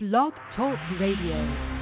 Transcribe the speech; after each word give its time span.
Blog 0.00 0.32
Talk 0.54 0.78
Radio. 1.00 1.77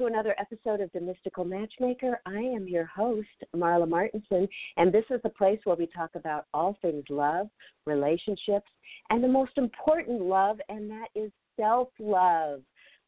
To 0.00 0.06
another 0.06 0.34
episode 0.38 0.80
of 0.80 0.90
The 0.94 1.00
Mystical 1.02 1.44
Matchmaker. 1.44 2.22
I 2.24 2.38
am 2.38 2.66
your 2.66 2.86
host, 2.86 3.28
Marla 3.54 3.86
Martenson, 3.86 4.48
and 4.78 4.90
this 4.90 5.04
is 5.10 5.20
the 5.22 5.28
place 5.28 5.60
where 5.64 5.76
we 5.76 5.86
talk 5.88 6.12
about 6.14 6.46
all 6.54 6.78
things 6.80 7.04
love, 7.10 7.48
relationships, 7.84 8.70
and 9.10 9.22
the 9.22 9.28
most 9.28 9.52
important 9.58 10.22
love, 10.22 10.58
and 10.70 10.90
that 10.90 11.08
is 11.14 11.30
self 11.54 11.88
love. 11.98 12.62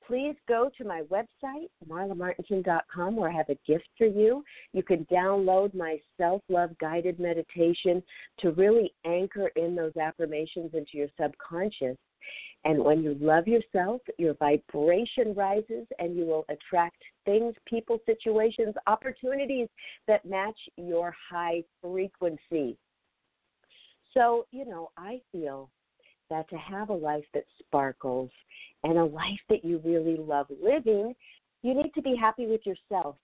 Please 0.06 0.36
go 0.46 0.70
to 0.76 0.84
my 0.84 1.00
website, 1.10 1.70
marlamartenson.com, 1.88 3.16
where 3.16 3.30
I 3.30 3.36
have 3.36 3.48
a 3.48 3.58
gift 3.66 3.88
for 3.96 4.06
you. 4.06 4.44
You 4.74 4.82
can 4.82 5.06
download 5.06 5.74
my 5.74 5.96
self 6.18 6.42
love 6.50 6.76
guided 6.78 7.18
meditation 7.18 8.02
to 8.40 8.50
really 8.50 8.92
anchor 9.06 9.50
in 9.56 9.74
those 9.74 9.96
affirmations 9.96 10.72
into 10.74 10.98
your 10.98 11.08
subconscious. 11.18 11.96
And 12.64 12.84
when 12.84 13.02
you 13.02 13.16
love 13.20 13.48
yourself, 13.48 14.00
your 14.18 14.34
vibration 14.34 15.34
rises 15.34 15.86
and 15.98 16.16
you 16.16 16.24
will 16.24 16.44
attract 16.48 17.02
things, 17.24 17.54
people, 17.66 17.98
situations, 18.06 18.74
opportunities 18.86 19.68
that 20.06 20.24
match 20.24 20.58
your 20.76 21.14
high 21.30 21.62
frequency. 21.82 22.76
So, 24.14 24.46
you 24.52 24.64
know, 24.64 24.90
I 24.96 25.20
feel 25.32 25.70
that 26.30 26.48
to 26.50 26.56
have 26.56 26.90
a 26.90 26.94
life 26.94 27.24
that 27.34 27.44
sparkles 27.58 28.30
and 28.84 28.98
a 28.98 29.04
life 29.04 29.40
that 29.48 29.64
you 29.64 29.80
really 29.84 30.16
love 30.16 30.46
living, 30.62 31.14
you 31.62 31.74
need 31.74 31.92
to 31.94 32.02
be 32.02 32.16
happy 32.16 32.46
with 32.46 32.60
yourself 32.64 33.16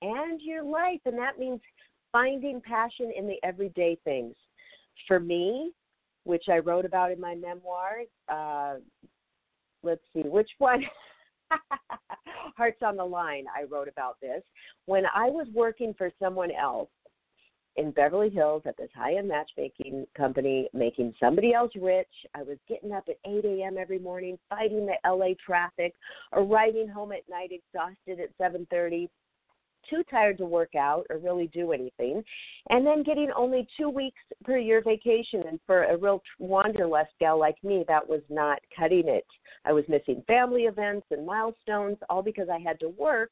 and 0.00 0.40
your 0.42 0.64
life. 0.64 1.00
And 1.06 1.16
that 1.18 1.38
means 1.38 1.60
finding 2.10 2.60
passion 2.60 3.12
in 3.16 3.26
the 3.26 3.38
everyday 3.42 3.96
things. 4.04 4.34
For 5.06 5.18
me, 5.18 5.72
which 6.24 6.44
I 6.48 6.58
wrote 6.58 6.84
about 6.84 7.12
in 7.12 7.20
my 7.20 7.34
memoirs. 7.34 8.08
Uh, 8.28 8.76
let's 9.82 10.02
see, 10.12 10.22
which 10.22 10.50
one? 10.58 10.82
Hearts 12.56 12.82
on 12.82 12.96
the 12.96 13.04
Line, 13.04 13.44
I 13.56 13.64
wrote 13.64 13.88
about 13.88 14.16
this. 14.20 14.42
When 14.86 15.04
I 15.14 15.28
was 15.28 15.46
working 15.54 15.94
for 15.96 16.10
someone 16.20 16.50
else 16.50 16.90
in 17.76 17.90
Beverly 17.90 18.28
Hills 18.28 18.62
at 18.66 18.76
this 18.76 18.90
high 18.94 19.16
end 19.16 19.28
matchmaking 19.28 20.06
company, 20.16 20.68
making 20.74 21.14
somebody 21.18 21.54
else 21.54 21.72
rich, 21.80 22.08
I 22.34 22.42
was 22.42 22.58
getting 22.68 22.92
up 22.92 23.04
at 23.08 23.16
8 23.26 23.44
a.m. 23.44 23.78
every 23.78 23.98
morning, 23.98 24.38
fighting 24.50 24.86
the 24.86 24.96
LA 25.08 25.34
traffic, 25.44 25.94
arriving 26.32 26.88
home 26.88 27.12
at 27.12 27.28
night 27.30 27.50
exhausted 27.50 28.20
at 28.20 28.36
7:30 28.38 29.08
too 29.88 30.02
tired 30.10 30.38
to 30.38 30.46
work 30.46 30.74
out 30.74 31.06
or 31.10 31.18
really 31.18 31.48
do 31.48 31.72
anything, 31.72 32.22
and 32.70 32.86
then 32.86 33.02
getting 33.02 33.30
only 33.36 33.66
two 33.76 33.88
weeks 33.88 34.20
per 34.44 34.58
year 34.58 34.82
vacation. 34.82 35.42
And 35.46 35.60
for 35.66 35.84
a 35.84 35.96
real 35.96 36.22
wanderlust 36.38 37.12
gal 37.20 37.38
like 37.38 37.62
me, 37.62 37.84
that 37.88 38.06
was 38.06 38.22
not 38.28 38.60
cutting 38.76 39.08
it. 39.08 39.26
I 39.64 39.72
was 39.72 39.84
missing 39.88 40.22
family 40.26 40.62
events 40.62 41.06
and 41.10 41.26
milestones, 41.26 41.98
all 42.08 42.22
because 42.22 42.48
I 42.48 42.58
had 42.58 42.80
to 42.80 42.88
work 42.88 43.30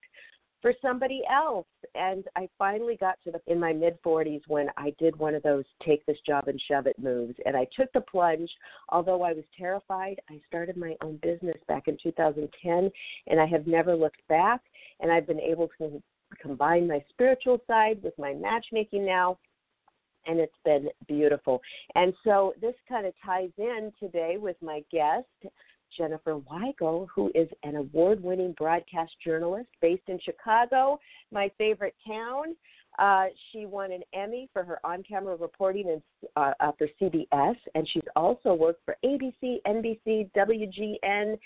for 0.62 0.72
somebody 0.82 1.22
else. 1.30 1.66
And 1.94 2.24
I 2.36 2.48
finally 2.58 2.96
got 2.96 3.16
to 3.24 3.30
the 3.30 3.40
in 3.46 3.58
my 3.58 3.72
mid 3.72 4.00
40s 4.02 4.42
when 4.46 4.68
I 4.76 4.94
did 4.98 5.16
one 5.18 5.34
of 5.34 5.42
those 5.42 5.64
take 5.84 6.04
this 6.06 6.18
job 6.26 6.48
and 6.48 6.60
shove 6.68 6.86
it 6.86 6.98
moves, 6.98 7.34
and 7.44 7.56
I 7.56 7.66
took 7.76 7.92
the 7.92 8.00
plunge. 8.00 8.50
Although 8.90 9.22
I 9.22 9.32
was 9.32 9.44
terrified, 9.58 10.20
I 10.28 10.40
started 10.46 10.76
my 10.76 10.94
own 11.02 11.18
business 11.22 11.56
back 11.68 11.88
in 11.88 11.96
2010, 12.02 12.90
and 13.26 13.40
I 13.40 13.46
have 13.46 13.66
never 13.66 13.96
looked 13.96 14.26
back. 14.28 14.60
And 15.00 15.10
I've 15.10 15.26
been 15.26 15.40
able 15.40 15.68
to 15.78 16.02
combine 16.40 16.86
my 16.86 17.02
spiritual 17.10 17.60
side 17.66 18.02
with 18.02 18.14
my 18.18 18.34
matchmaking 18.34 19.04
now 19.06 19.38
and 20.26 20.38
it's 20.38 20.52
been 20.64 20.88
beautiful. 21.08 21.60
And 21.94 22.12
so 22.24 22.54
this 22.60 22.74
kind 22.88 23.06
of 23.06 23.14
ties 23.24 23.50
in 23.58 23.92
today 23.98 24.36
with 24.38 24.56
my 24.62 24.82
guest, 24.90 25.26
Jenniffer 25.98 26.42
Weigel, 26.44 27.06
who 27.14 27.32
is 27.34 27.48
an 27.62 27.76
award 27.76 28.22
winning 28.22 28.54
broadcast 28.56 29.12
journalist 29.24 29.68
based 29.80 30.08
in 30.08 30.18
Chicago, 30.20 31.00
my 31.32 31.50
favorite 31.58 31.96
town. 32.06 32.56
Uh, 32.98 33.26
she 33.50 33.66
won 33.66 33.92
an 33.92 34.02
Emmy 34.12 34.48
for 34.52 34.64
her 34.64 34.78
on 34.84 35.02
camera 35.02 35.36
reporting 35.36 35.88
in, 35.88 36.02
uh, 36.36 36.52
uh, 36.60 36.72
for 36.76 36.88
CBS, 37.00 37.56
and 37.74 37.88
she's 37.88 38.02
also 38.16 38.52
worked 38.52 38.84
for 38.84 38.96
ABC, 39.04 39.58
NBC, 39.64 40.30
WGN, 40.32 41.38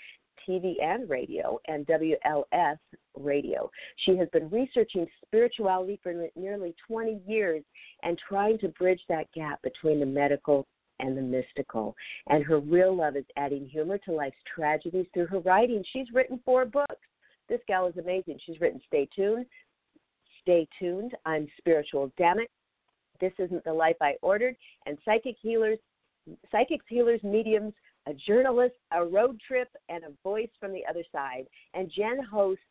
TV 0.47 0.75
and 0.81 1.09
radio, 1.09 1.59
and 1.67 1.85
WLS 1.87 2.77
radio. 3.17 3.69
She 4.05 4.17
has 4.17 4.27
been 4.29 4.49
researching 4.49 5.07
spirituality 5.25 5.99
for 6.03 6.13
nearly 6.35 6.75
20 6.87 7.21
years 7.27 7.63
and 8.03 8.19
trying 8.27 8.57
to 8.59 8.69
bridge 8.69 9.01
that 9.09 9.31
gap 9.33 9.61
between 9.61 9.99
the 9.99 10.05
medical 10.05 10.67
and 10.99 11.17
the 11.17 11.21
mystical. 11.21 11.95
And 12.27 12.43
her 12.43 12.59
real 12.59 12.95
love 12.95 13.15
is 13.15 13.25
adding 13.37 13.65
humor 13.65 13.97
to 13.99 14.11
life's 14.11 14.37
tragedies 14.53 15.07
through 15.13 15.27
her 15.27 15.39
writing. 15.39 15.83
She's 15.91 16.07
written 16.13 16.39
four 16.45 16.65
books. 16.65 16.95
This 17.49 17.61
gal 17.67 17.87
is 17.87 17.97
amazing. 17.97 18.39
She's 18.45 18.59
written 18.59 18.81
Stay 18.87 19.07
Tuned, 19.15 19.45
Stay 20.41 20.67
Tuned, 20.79 21.13
I'm 21.25 21.47
Spiritual, 21.57 22.11
Damn 22.17 22.39
It, 22.39 22.49
This 23.19 23.33
Isn't 23.37 23.63
the 23.63 23.73
Life 23.73 23.97
I 24.01 24.15
Ordered, 24.21 24.55
and 24.85 24.97
Psychic 25.05 25.35
Healers, 25.41 25.77
Psychics, 26.51 26.85
Healers, 26.87 27.21
Mediums, 27.23 27.73
a 28.07 28.13
journalist, 28.13 28.75
a 28.91 29.03
road 29.03 29.39
trip, 29.47 29.69
and 29.89 30.03
a 30.03 30.11
voice 30.23 30.49
from 30.59 30.71
the 30.73 30.83
other 30.89 31.03
side. 31.11 31.45
And 31.73 31.91
Jen 31.95 32.19
hosts 32.23 32.61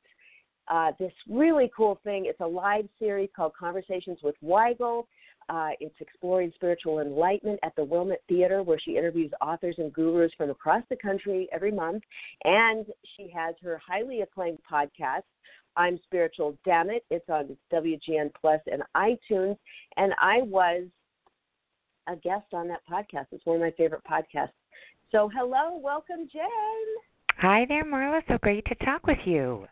uh, 0.69 0.93
this 0.99 1.13
really 1.29 1.71
cool 1.77 2.01
thing. 2.05 2.27
It's 2.27 2.41
a 2.41 2.47
live 2.47 2.89
series 2.99 3.29
called 3.35 3.53
Conversations 3.59 4.19
with 4.23 4.35
Weigel. 4.43 5.05
Uh, 5.51 5.71
it's 5.79 5.95
exploring 6.01 6.51
spiritual 6.55 7.01
enlightenment 7.01 7.61
at 7.63 7.77
the 7.77 7.85
Wilmette 7.85 8.23
Theater, 8.29 8.63
where 8.63 8.79
she 8.79 8.97
interviews 8.97 9.31
authors 9.43 9.75
and 9.77 9.93
gurus 9.93 10.33
from 10.39 10.49
across 10.49 10.83
the 10.89 10.97
country 10.97 11.49
every 11.53 11.71
month. 11.71 12.03
And 12.45 12.87
she 13.17 13.31
has 13.35 13.55
her 13.63 13.79
highly 13.87 14.23
acclaimed 14.23 14.59
podcast, 14.71 15.25
I'm 15.77 15.99
Spiritual 16.05 16.57
Damn 16.65 16.91
It. 16.91 17.05
It's 17.11 17.29
on 17.29 17.57
WGN 17.73 18.31
Plus 18.41 18.61
and 18.71 18.83
iTunes. 18.97 19.57
And 19.97 20.15
I 20.21 20.43
was 20.43 20.85
a 22.07 22.17
guest 22.17 22.47
on 22.53 22.69
that 22.69 22.81
podcast. 22.91 23.27
It's 23.33 23.45
one 23.45 23.57
of 23.57 23.63
my 23.63 23.73
favorite 23.73 24.03
podcasts. 24.09 24.51
So, 25.15 25.31
hello, 25.33 25.79
welcome, 25.81 26.29
Jen. 26.33 26.43
Hi 27.39 27.65
there, 27.69 27.85
Marla. 27.85 28.21
So 28.27 28.37
great 28.43 28.65
to 28.65 28.75
talk 28.85 29.07
with 29.07 29.19
you. 29.25 29.65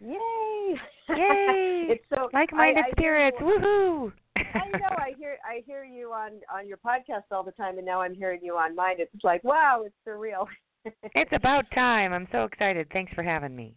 Yay! 0.00 0.76
Yay! 1.10 1.86
it's 1.90 2.04
so 2.08 2.30
Like-minded 2.32 2.82
I- 2.82 2.88
I 2.88 2.90
spirits. 2.92 3.36
you- 3.38 3.44
Woohoo! 3.46 4.12
I 4.38 4.78
know. 4.78 4.88
I 4.96 5.12
hear 5.18 5.36
I 5.44 5.62
hear 5.66 5.84
you 5.84 6.14
on 6.14 6.40
on 6.50 6.66
your 6.66 6.78
podcast 6.78 7.24
all 7.30 7.42
the 7.42 7.52
time, 7.52 7.76
and 7.76 7.84
now 7.84 8.00
I'm 8.00 8.14
hearing 8.14 8.40
you 8.42 8.54
on 8.56 8.74
mine. 8.74 8.96
It's 8.98 9.12
like 9.22 9.44
wow, 9.44 9.82
it's 9.84 9.94
surreal. 10.08 10.46
it's 11.14 11.32
about 11.34 11.66
time. 11.74 12.14
I'm 12.14 12.26
so 12.32 12.44
excited. 12.44 12.86
Thanks 12.94 13.12
for 13.12 13.22
having 13.22 13.54
me. 13.54 13.74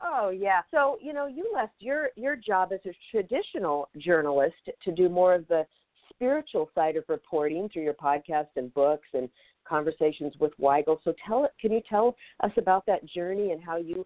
Oh 0.00 0.30
yeah. 0.30 0.60
So 0.70 0.96
you 1.02 1.12
know, 1.12 1.26
you 1.26 1.50
left 1.52 1.74
your 1.80 2.10
your 2.14 2.36
job 2.36 2.70
as 2.72 2.78
a 2.86 2.94
traditional 3.10 3.88
journalist 3.98 4.54
to 4.84 4.92
do 4.92 5.08
more 5.08 5.34
of 5.34 5.48
the 5.48 5.66
spiritual 6.14 6.70
side 6.74 6.94
of 6.96 7.04
reporting 7.08 7.68
through 7.72 7.82
your 7.82 7.94
podcast 7.94 8.48
and 8.54 8.72
books 8.74 9.08
and 9.12 9.28
conversations 9.70 10.34
with 10.40 10.52
Weigel. 10.60 10.98
So 11.04 11.14
tell 11.26 11.48
can 11.60 11.72
you 11.72 11.80
tell 11.88 12.16
us 12.42 12.52
about 12.58 12.84
that 12.86 13.06
journey 13.06 13.52
and 13.52 13.62
how 13.62 13.76
you 13.76 14.04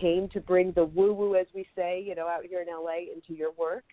came 0.00 0.28
to 0.30 0.40
bring 0.40 0.72
the 0.72 0.84
woo 0.84 1.12
woo, 1.12 1.36
as 1.36 1.46
we 1.54 1.66
say, 1.76 2.02
you 2.04 2.14
know, 2.14 2.26
out 2.26 2.44
here 2.48 2.62
in 2.62 2.68
LA 2.68 3.12
into 3.14 3.34
your 3.34 3.52
work? 3.52 3.84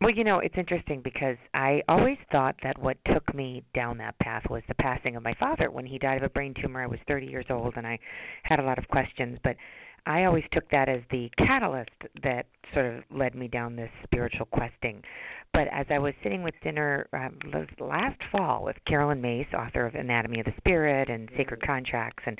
Well, 0.00 0.10
you 0.10 0.22
know, 0.22 0.38
it's 0.38 0.54
interesting 0.56 1.00
because 1.02 1.36
I 1.54 1.82
always 1.88 2.18
thought 2.30 2.54
that 2.62 2.78
what 2.78 2.96
took 3.12 3.34
me 3.34 3.64
down 3.74 3.98
that 3.98 4.16
path 4.20 4.44
was 4.48 4.62
the 4.68 4.74
passing 4.74 5.16
of 5.16 5.24
my 5.24 5.34
father. 5.40 5.72
When 5.72 5.86
he 5.86 5.98
died 5.98 6.18
of 6.18 6.22
a 6.22 6.28
brain 6.28 6.54
tumor, 6.60 6.80
I 6.80 6.86
was 6.86 7.00
30 7.08 7.26
years 7.26 7.46
old 7.50 7.74
and 7.76 7.84
I 7.84 7.98
had 8.44 8.60
a 8.60 8.62
lot 8.62 8.78
of 8.78 8.86
questions, 8.88 9.38
but 9.42 9.56
I 10.08 10.24
always 10.24 10.44
took 10.52 10.68
that 10.70 10.88
as 10.88 11.00
the 11.10 11.30
catalyst 11.38 11.90
that 12.22 12.46
sort 12.74 12.86
of 12.86 13.04
led 13.10 13.34
me 13.34 13.46
down 13.48 13.76
this 13.76 13.90
spiritual 14.04 14.46
questing. 14.46 15.02
But 15.52 15.68
as 15.72 15.86
I 15.90 15.98
was 15.98 16.14
sitting 16.22 16.42
with 16.42 16.54
dinner 16.62 17.08
um, 17.12 17.38
last 17.78 18.20
fall 18.32 18.64
with 18.64 18.76
Caroline 18.86 19.20
Myss, 19.20 19.46
author 19.54 19.86
of 19.86 19.94
Anatomy 19.94 20.40
of 20.40 20.46
the 20.46 20.54
Spirit 20.58 21.08
and 21.08 21.28
Sacred 21.36 21.62
Contracts, 21.62 22.22
and 22.26 22.38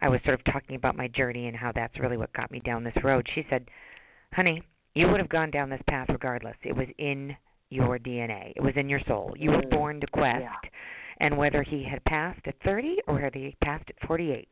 I 0.00 0.08
was 0.08 0.20
sort 0.24 0.34
of 0.40 0.44
talking 0.52 0.76
about 0.76 0.96
my 0.96 1.08
journey 1.08 1.46
and 1.48 1.56
how 1.56 1.72
that's 1.72 1.98
really 2.00 2.16
what 2.16 2.32
got 2.32 2.50
me 2.50 2.60
down 2.60 2.84
this 2.84 2.96
road, 3.04 3.26
she 3.34 3.46
said, 3.50 3.66
Honey, 4.32 4.62
You 4.94 5.08
would 5.08 5.20
have 5.20 5.28
gone 5.28 5.50
down 5.50 5.70
this 5.70 5.82
path 5.88 6.08
regardless. 6.08 6.56
It 6.62 6.74
was 6.76 6.88
in 6.98 7.36
your 7.70 7.98
DNA. 7.98 8.52
It 8.56 8.62
was 8.62 8.74
in 8.76 8.88
your 8.88 9.00
soul. 9.06 9.34
You 9.38 9.50
were 9.52 9.62
Mm, 9.62 9.70
born 9.70 10.00
to 10.00 10.06
quest. 10.08 10.40
yeah. 10.42 10.56
And 11.18 11.36
whether 11.36 11.62
he 11.62 11.84
had 11.84 12.02
passed 12.06 12.40
at 12.46 12.54
30 12.64 12.96
or 13.06 13.14
whether 13.14 13.38
he 13.38 13.54
passed 13.62 13.84
at 13.90 14.06
48, 14.08 14.48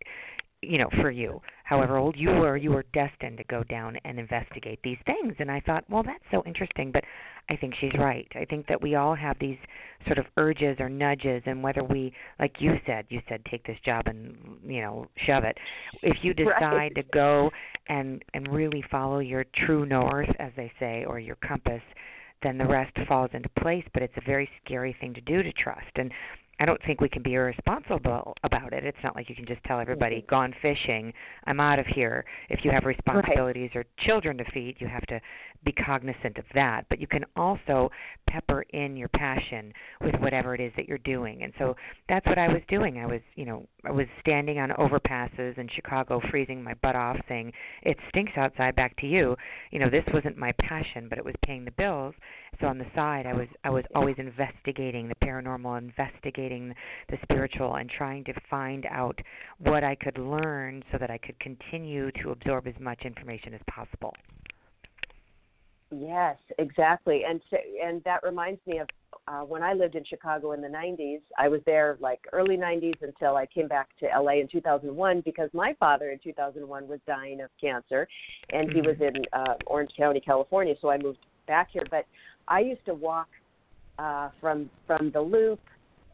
you 0.63 0.79
know, 0.79 0.89
for 1.01 1.11
you, 1.11 1.41
however 1.65 1.99
old 1.99 2.17
you 2.17 2.31
were, 2.31 2.57
you 2.57 2.71
were 2.73 2.85
destined 2.93 3.39
to 3.39 3.45
go 3.45 3.63
down 3.65 3.97
and 4.05 4.19
investigate 4.19 4.81
these 4.83 4.99
things. 5.07 5.35
And 5.39 5.51
I 5.51 5.61
thought, 5.61 5.85
well, 5.89 6.03
that's 6.03 6.25
so 6.33 6.43
interesting, 6.47 6.91
but 6.93 7.05
I 7.49 7.57
think 7.57 7.75
she's 7.81 7.93
right. 7.99 8.27
I 8.35 8.45
think 8.45 8.67
that 8.67 8.81
we 8.83 8.95
all 8.97 9.15
have 9.15 9.37
these 9.41 9.57
sort 10.07 10.19
of 10.19 10.27
urges 10.37 10.77
or 10.81 10.89
nudges, 10.89 11.43
and 11.47 11.63
whether 11.63 11.83
we, 11.85 12.13
like 12.41 12.57
you 12.61 12.75
said, 12.87 13.07
you 13.09 13.21
said 13.29 13.43
take 13.51 13.65
this 13.67 13.79
job 13.85 14.07
and 14.07 14.37
you 14.67 14.81
know 14.81 15.07
shove 15.27 15.45
it. 15.45 15.57
If 16.03 16.19
you 16.23 16.35
decide 16.35 16.59
Right. 16.61 16.95
to 16.97 17.03
go 17.13 17.51
and 17.89 18.23
and 18.35 18.53
really 18.53 18.83
follow 18.91 19.21
your 19.21 19.45
true 19.67 19.87
north, 19.87 20.29
as 20.39 20.53
they 20.57 20.71
say, 20.79 21.05
or 21.07 21.19
your 21.21 21.37
compass, 21.37 21.83
then 22.43 22.59
the 22.59 22.67
rest 22.67 22.97
falls 23.07 23.31
into 23.33 23.49
place. 23.61 23.85
But 23.95 24.03
it's 24.03 24.17
a 24.17 24.25
very 24.27 24.49
scary 24.65 24.95
thing 25.01 25.15
to 25.15 25.21
do 25.23 25.43
to 25.43 25.53
trust. 25.53 25.91
And 25.97 26.13
I 26.61 26.65
don't 26.65 26.83
think 26.85 27.01
we 27.01 27.09
can 27.09 27.23
be 27.23 27.35
irresponsible 27.35 28.35
about 28.43 28.73
it. 28.73 28.85
It's 28.85 28.99
not 29.05 29.15
like 29.15 29.29
you 29.29 29.37
can 29.37 29.47
just 29.47 29.63
tell 29.65 29.79
everybody, 29.81 30.17
mm-hmm. 30.17 30.29
"Gone 30.29 30.55
fishing, 30.61 31.13
I'm 31.47 31.61
out 31.61 31.79
of 31.79 31.87
here." 31.87 32.25
If 32.49 32.65
you 32.65 32.71
have 32.71 32.85
responsibilities 32.85 33.71
or 33.75 33.85
children 33.99 34.39
to 34.39 34.45
feed, 34.53 34.77
you 34.79 34.89
have 34.89 35.07
to 35.07 35.21
be 35.65 35.73
cognizant 35.73 36.39
of 36.39 36.45
that. 36.55 36.85
But 36.89 37.01
you 37.01 37.07
can 37.07 37.25
also 37.37 37.91
pepper 38.29 38.65
in 38.71 38.97
your 38.97 39.09
passion 39.09 39.73
with 40.01 40.15
whatever 40.17 40.55
it 40.55 40.61
is 40.61 40.73
that 40.77 40.89
you're 40.89 40.99
doing. 40.99 41.43
And 41.43 41.53
so 41.59 41.77
that's 42.09 42.27
what 42.27 42.39
I 42.39 42.49
was 42.49 42.63
doing. 42.69 42.99
I 42.99 43.07
was, 43.07 43.21
you 43.35 43.45
know, 43.45 43.67
I 43.85 43.91
was 43.91 44.07
standing 44.21 44.59
on 44.59 44.71
overpasses 44.71 45.59
in 45.59 45.69
Chicago, 45.69 46.21
freezing 46.31 46.63
my 46.63 46.75
butt 46.75 46.97
off, 46.97 47.17
saying, 47.29 47.53
"It 47.83 47.99
stinks 48.09 48.33
outside. 48.37 48.75
Back 48.75 48.97
to 48.97 49.07
you." 49.07 49.37
You 49.71 49.79
know, 49.79 49.91
this 49.91 50.05
wasn't 50.13 50.37
my 50.37 50.53
passion, 50.61 51.09
but 51.09 51.19
it 51.19 51.25
was 51.25 51.35
paying 51.45 51.65
the 51.65 51.71
bills. 51.73 52.15
So 52.61 52.67
on 52.67 52.79
the 52.79 52.87
side, 52.95 53.27
I 53.27 53.35
was 53.35 53.49
I 53.63 53.71
was 53.71 53.85
always 53.95 54.17
investigating 54.19 55.09
the 55.09 55.15
paranormal, 55.17 55.79
investigating 55.79 56.48
the 57.09 57.19
spiritual, 57.23 57.75
and 57.77 57.91
trying 57.91 58.25
to 58.25 58.33
find 58.51 58.87
out 58.91 59.19
what 59.59 59.85
I 59.85 59.95
could 59.95 60.19
learn 60.19 60.83
so 60.91 60.99
that 60.99 61.11
I 61.11 61.19
could 61.19 61.39
continue 61.41 62.11
to 62.23 62.31
absorb 62.31 62.67
as 62.67 62.75
much 62.81 63.03
information 63.05 63.55
as 63.55 63.61
possible. 63.71 64.15
Yes, 65.91 66.37
exactly. 66.59 67.23
And 67.27 67.41
so, 67.51 67.57
and 67.83 68.03
that 68.05 68.23
reminds 68.23 68.61
me 68.67 68.79
of 68.79 68.89
uh, 69.27 69.41
when 69.41 69.63
I 69.63 69.73
lived 69.73 69.95
in 69.95 70.05
Chicago 70.05 70.53
in 70.53 70.61
the 70.61 70.69
90s. 70.69 71.21
I 71.39 71.49
was 71.49 71.61
there 71.67 71.97
like 72.01 72.21
early 72.33 72.57
90s 72.57 73.01
until 73.03 73.37
I 73.37 73.47
came 73.47 73.69
back 73.69 73.89
to 74.01 74.07
LA 74.07 74.41
in 74.41 74.49
2001 74.51 75.23
because 75.25 75.51
my 75.53 75.75
father 75.79 76.11
in 76.11 76.19
2001 76.23 76.89
was 76.89 76.99
dying 77.07 77.41
of 77.41 77.51
cancer, 77.61 78.07
and 78.53 78.71
he 78.73 78.81
was 78.81 78.97
in 79.01 79.23
uh, 79.33 79.55
Orange 79.67 79.91
County, 79.97 80.21
California. 80.21 80.75
So 80.81 80.91
I 80.91 80.99
moved 80.99 81.19
back 81.47 81.69
here. 81.73 81.85
But 81.91 82.07
I 82.49 82.61
used 82.61 82.85
to 82.87 82.95
walk 82.95 83.29
uh, 83.99 84.31
from 84.41 84.71
from 84.87 85.11
the 85.11 85.21
Loop 85.21 85.61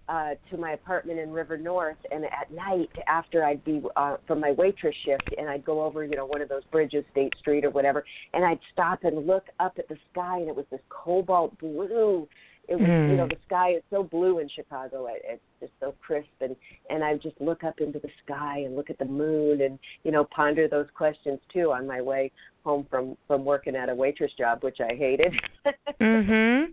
uh, 0.08 0.30
to 0.50 0.56
my 0.56 0.72
apartment 0.72 1.18
in 1.18 1.30
River 1.32 1.56
North, 1.56 1.96
and 2.10 2.24
at 2.24 2.50
night 2.52 2.90
after 3.08 3.44
I'd 3.44 3.64
be 3.64 3.82
uh, 3.96 4.16
from 4.26 4.40
my 4.40 4.52
waitress 4.52 4.94
shift, 5.04 5.34
and 5.38 5.48
I'd 5.48 5.64
go 5.64 5.82
over, 5.82 6.04
you 6.04 6.16
know, 6.16 6.26
one 6.26 6.42
of 6.42 6.48
those 6.48 6.64
bridges, 6.70 7.04
State 7.10 7.32
Street 7.38 7.64
or 7.64 7.70
whatever, 7.70 8.04
and 8.32 8.44
I'd 8.44 8.60
stop 8.72 9.04
and 9.04 9.26
look 9.26 9.44
up 9.60 9.78
at 9.78 9.88
the 9.88 9.96
sky, 10.12 10.38
and 10.38 10.48
it 10.48 10.56
was 10.56 10.66
this 10.70 10.80
cobalt 10.88 11.58
blue. 11.58 12.28
It 12.68 12.76
was, 12.76 12.88
you 12.88 13.16
know, 13.16 13.26
Mm. 13.26 13.30
the 13.30 13.38
sky 13.46 13.70
is 13.74 13.82
so 13.90 14.02
blue 14.02 14.38
in 14.38 14.48
Chicago. 14.48 15.06
It, 15.06 15.22
it's 15.24 15.42
just 15.60 15.72
so 15.80 15.94
crisp, 16.00 16.28
and 16.40 16.56
and 16.90 17.04
I 17.04 17.16
just 17.16 17.40
look 17.40 17.62
up 17.64 17.80
into 17.80 17.98
the 17.98 18.10
sky 18.24 18.58
and 18.64 18.74
look 18.76 18.90
at 18.90 18.98
the 18.98 19.04
moon, 19.04 19.60
and 19.62 19.78
you 20.02 20.12
know, 20.12 20.24
ponder 20.24 20.66
those 20.68 20.88
questions 20.94 21.40
too 21.52 21.72
on 21.72 21.86
my 21.86 22.00
way 22.00 22.30
home 22.64 22.86
from 22.90 23.16
from 23.26 23.44
working 23.44 23.76
at 23.76 23.88
a 23.90 23.94
waitress 23.94 24.32
job, 24.38 24.62
which 24.64 24.80
I 24.80 24.94
hated. 24.94 25.34
Mhm. 26.00 26.72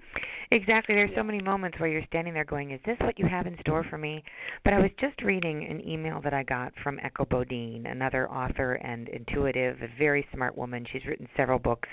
Exactly. 0.54 0.96
There's 0.96 1.12
Yeah. 1.12 1.18
so 1.18 1.24
many 1.24 1.42
moments 1.42 1.80
where 1.80 1.90
you're 1.90 2.04
standing 2.08 2.34
there 2.34 2.44
going, 2.44 2.72
"Is 2.72 2.82
this 2.86 3.00
what 3.00 3.18
you 3.18 3.26
have 3.26 3.48
in 3.48 3.58
store 3.60 3.84
for 3.84 3.98
me?" 3.98 4.22
But 4.66 4.74
I 4.74 4.80
was 4.80 4.92
just 5.00 5.22
reading 5.22 5.64
an 5.66 5.80
email 5.88 6.20
that 6.22 6.34
I 6.34 6.44
got 6.44 6.74
from 6.84 7.00
Echo 7.02 7.24
Bodine, 7.26 7.86
another 7.86 8.30
author 8.30 8.74
and 8.74 9.08
intuitive, 9.10 9.82
a 9.82 9.88
very 9.98 10.28
smart 10.34 10.58
woman. 10.58 10.84
She's 10.92 11.06
written 11.06 11.28
several 11.38 11.60
books, 11.60 11.88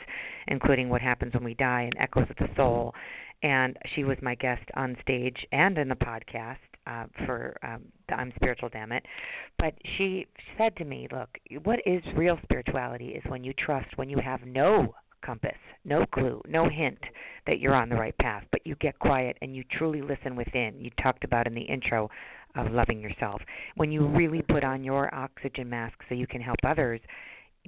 including 0.49 0.89
What 0.89 1.00
Happens 1.03 1.35
When 1.35 1.45
We 1.45 1.55
Die 1.55 1.83
and 1.83 1.95
Echoes 1.99 2.29
of 2.31 2.37
the 2.37 2.49
Soul. 2.56 2.95
And 3.43 3.76
she 3.94 4.05
was 4.05 4.17
my 4.20 4.35
guest 4.35 4.64
on 4.75 4.96
stage 5.02 5.37
and 5.52 5.79
in 5.79 5.88
the 5.88 5.94
podcast 5.94 6.56
uh, 6.87 7.05
for 7.25 7.56
um, 7.62 7.82
the 8.08 8.14
I'm 8.14 8.32
Spiritual 8.37 8.69
Damn 8.70 8.93
It. 8.93 9.05
But 9.58 9.75
she 9.96 10.26
said 10.56 10.75
to 10.76 10.85
me, 10.85 11.06
"Look, 11.12 11.29
what 11.64 11.81
is 11.87 12.02
real 12.17 12.38
spirituality 12.43 13.08
is 13.08 13.23
when 13.29 13.44
you 13.44 13.52
trust, 13.52 13.87
when 13.96 14.08
you 14.08 14.19
have 14.19 14.40
no 14.44 14.94
compass, 15.25 15.56
no 15.85 16.05
clue, 16.06 16.40
no 16.49 16.69
hint 16.69 16.99
that 17.46 17.61
you're 17.61 17.75
on 17.75 17.88
the 17.88 17.96
right 17.96 18.17
path, 18.19 18.44
but 18.50 18.67
you 18.67 18.75
get 18.76 18.99
quiet 18.99 19.37
and 19.43 19.55
you 19.55 19.64
truly 19.76 20.00
listen 20.00 20.37
within. 20.37 20.75
You 20.79 20.90
talked 21.02 21.25
about 21.25 21.46
in 21.46 21.55
the 21.55 21.61
intro 21.61 22.11
of 22.56 22.73
loving 22.73 23.00
yourself. 23.00 23.40
When 23.76 23.93
you 23.93 24.06
really 24.06 24.43
put 24.43 24.64
on 24.64 24.85
your 24.85 25.14
oxygen 25.14 25.69
mask 25.69 25.94
so 26.08 26.14
you 26.14 26.26
can 26.26 26.40
help 26.40 26.58
others, 26.67 27.00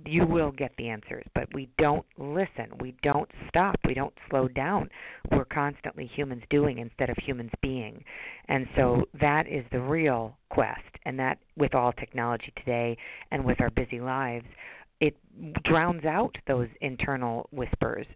you 0.06 0.26
will 0.26 0.50
get 0.50 0.73
the 0.76 0.88
answers. 0.88 1.25
But 1.35 1.52
we 1.55 1.69
don't 1.79 2.05
listen. 2.19 2.70
We 2.81 2.94
don't 3.02 3.31
stop. 3.49 3.76
We 3.85 3.94
don't 3.94 4.14
slow 4.29 4.49
down. 4.49 4.91
We're 5.31 5.44
constantly 5.44 6.06
humans 6.14 6.43
doing 6.50 6.79
instead 6.79 7.11
of 7.11 7.17
humans 7.19 7.50
being. 7.62 8.02
And 8.49 8.67
so 8.76 9.05
that 9.20 9.47
is 9.47 9.64
the 9.73 9.81
real 9.81 10.37
quest. 10.50 10.81
And 11.05 11.19
that, 11.19 11.38
with 11.56 11.75
all 11.75 11.93
technology 11.93 12.52
today 12.56 12.97
and 13.31 13.44
with 13.44 13.61
our 13.61 13.70
busy 13.70 14.00
lives, 14.00 14.47
it 15.00 15.17
drowns 15.64 16.05
out 16.05 16.37
those 16.46 16.69
internal 16.81 17.49
whispers 17.53 18.06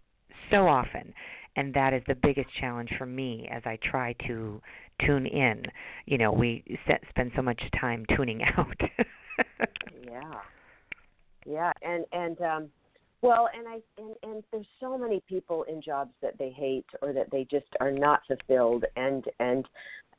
so 0.51 0.67
often 0.67 1.13
and 1.55 1.73
that 1.73 1.93
is 1.93 2.03
the 2.07 2.15
biggest 2.15 2.49
challenge 2.59 2.89
for 2.97 3.05
me 3.05 3.47
as 3.51 3.61
I 3.65 3.77
try 3.81 4.13
to 4.27 4.61
tune 5.05 5.25
in. 5.25 5.63
You 6.05 6.17
know, 6.17 6.31
we 6.31 6.63
spend 7.09 7.31
so 7.35 7.41
much 7.41 7.61
time 7.79 8.05
tuning 8.15 8.41
out. 8.57 8.77
yeah 10.03 10.41
yeah 11.45 11.71
and 11.81 12.05
and 12.11 12.41
um 12.41 12.69
well 13.21 13.49
and 13.55 13.67
i 13.67 13.79
and 14.01 14.15
and 14.23 14.43
there's 14.51 14.67
so 14.79 14.97
many 14.97 15.21
people 15.27 15.63
in 15.63 15.81
jobs 15.81 16.11
that 16.21 16.37
they 16.37 16.49
hate 16.49 16.85
or 17.01 17.13
that 17.13 17.29
they 17.31 17.45
just 17.49 17.67
are 17.79 17.91
not 17.91 18.21
fulfilled 18.27 18.85
and 18.95 19.25
and 19.39 19.65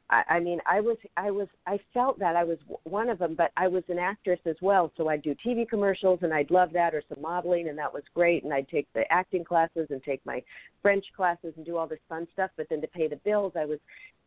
I, 0.09 0.23
I 0.29 0.41
mean, 0.41 0.61
I 0.67 0.81
was, 0.81 0.97
I 1.17 1.31
was, 1.31 1.49
I 1.67 1.79
felt 1.93 2.19
that 2.21 2.37
I 2.37 2.45
was 2.45 2.59
one 2.85 3.09
of 3.09 3.19
them, 3.19 3.35
but 3.35 3.51
I 3.57 3.67
was 3.67 3.83
an 3.89 3.99
actress 3.99 4.41
as 4.47 4.57
well. 4.61 4.93
So 4.97 5.09
I'd 5.09 5.23
do 5.23 5.35
TV 5.45 5.69
commercials, 5.69 6.21
and 6.23 6.33
I'd 6.33 6.51
love 6.51 6.73
that, 6.75 6.95
or 6.95 7.03
some 7.09 7.21
modeling, 7.21 7.69
and 7.69 7.79
that 7.79 7.93
was 7.93 8.05
great. 8.15 8.45
And 8.45 8.53
I'd 8.53 8.69
take 8.69 8.87
the 8.95 9.11
acting 9.13 9.45
classes 9.45 9.89
and 9.91 10.03
take 10.05 10.25
my 10.25 10.43
French 10.83 11.05
classes 11.17 11.55
and 11.57 11.67
do 11.67 11.77
all 11.77 11.89
this 11.89 11.99
fun 12.09 12.29
stuff. 12.33 12.51
But 12.57 12.69
then 12.71 12.81
to 12.83 12.87
pay 12.87 13.09
the 13.09 13.17
bills, 13.17 13.53
I 13.57 13.65
was 13.65 13.79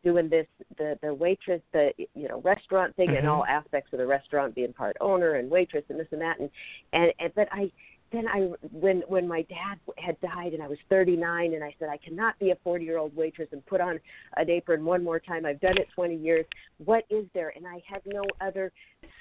doing 0.04 0.28
this, 0.28 0.46
the 0.76 0.98
the 1.02 1.12
waitress, 1.14 1.62
the 1.72 1.92
you 2.14 2.28
know 2.28 2.40
restaurant 2.42 2.94
thing, 2.96 3.10
Mhm. 3.10 3.18
and 3.18 3.28
all 3.28 3.44
aspects 3.46 3.92
of 3.92 3.98
the 3.98 4.06
restaurant, 4.06 4.54
being 4.54 4.72
part 4.72 4.96
owner 5.00 5.34
and 5.34 5.50
waitress 5.50 5.84
and 5.88 5.98
this 5.98 6.08
and 6.12 6.20
that, 6.20 6.38
and 6.40 6.50
and, 6.92 7.12
and 7.18 7.34
but 7.34 7.48
I 7.52 7.70
then 8.12 8.26
I 8.26 8.50
when 8.72 9.02
when 9.08 9.28
my 9.28 9.42
dad 9.42 9.78
had 9.98 10.20
died 10.20 10.52
and 10.52 10.62
I 10.62 10.68
was 10.68 10.78
39 10.88 11.54
and 11.54 11.62
I 11.62 11.74
said 11.78 11.88
I 11.88 11.96
cannot 11.96 12.38
be 12.38 12.50
a 12.50 12.56
40 12.64 12.84
year 12.84 12.98
old 12.98 13.14
waitress 13.14 13.48
and 13.52 13.64
put 13.66 13.80
on 13.80 14.00
an 14.36 14.50
apron 14.50 14.84
one 14.84 15.04
more 15.04 15.20
time. 15.20 15.46
I've 15.46 15.60
done 15.60 15.78
it 15.78 15.88
20 15.94 16.16
years. 16.16 16.44
What 16.84 17.04
is 17.10 17.26
there? 17.34 17.52
And 17.56 17.66
I 17.66 17.82
had 17.86 18.02
no 18.06 18.22
other 18.40 18.72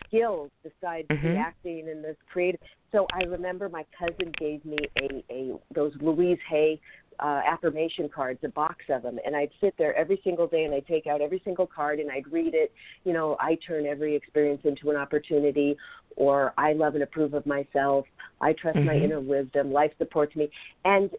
skills 0.05 0.49
besides 0.63 1.07
Mhm. 1.09 1.21
the 1.21 1.37
acting 1.37 1.89
and 1.89 2.03
the 2.03 2.15
creative. 2.31 2.61
So 2.91 3.05
I 3.13 3.23
remember 3.23 3.69
my 3.69 3.85
cousin 3.97 4.31
gave 4.37 4.65
me 4.65 4.77
a 4.97 5.23
a 5.29 5.59
those 5.71 5.95
Louise 6.01 6.39
Hay 6.47 6.79
uh, 7.21 7.41
affirmation 7.45 8.09
cards, 8.13 8.39
a 8.43 8.49
box 8.49 8.77
of 8.89 9.03
them, 9.03 9.19
and 9.25 9.35
I'd 9.35 9.51
sit 9.61 9.73
there 9.77 9.95
every 9.95 10.19
single 10.23 10.47
day 10.47 10.63
and 10.63 10.73
I'd 10.73 10.87
take 10.87 11.07
out 11.07 11.21
every 11.21 11.41
single 11.43 11.67
card 11.67 11.99
and 11.99 12.09
I'd 12.11 12.31
read 12.31 12.53
it. 12.53 12.71
You 13.03 13.13
know, 13.13 13.37
I 13.39 13.57
turn 13.67 13.85
every 13.85 14.15
experience 14.15 14.61
into 14.63 14.89
an 14.89 14.95
opportunity, 14.95 15.77
or 16.15 16.53
I 16.57 16.73
love 16.73 16.95
and 16.95 17.03
approve 17.03 17.33
of 17.33 17.45
myself. 17.45 18.05
I 18.41 18.53
trust 18.53 18.77
my 18.77 18.95
Mhm. 18.95 19.03
inner 19.03 19.19
wisdom. 19.19 19.71
Life 19.71 19.91
supports 19.97 20.35
me, 20.35 20.49
and 20.85 21.09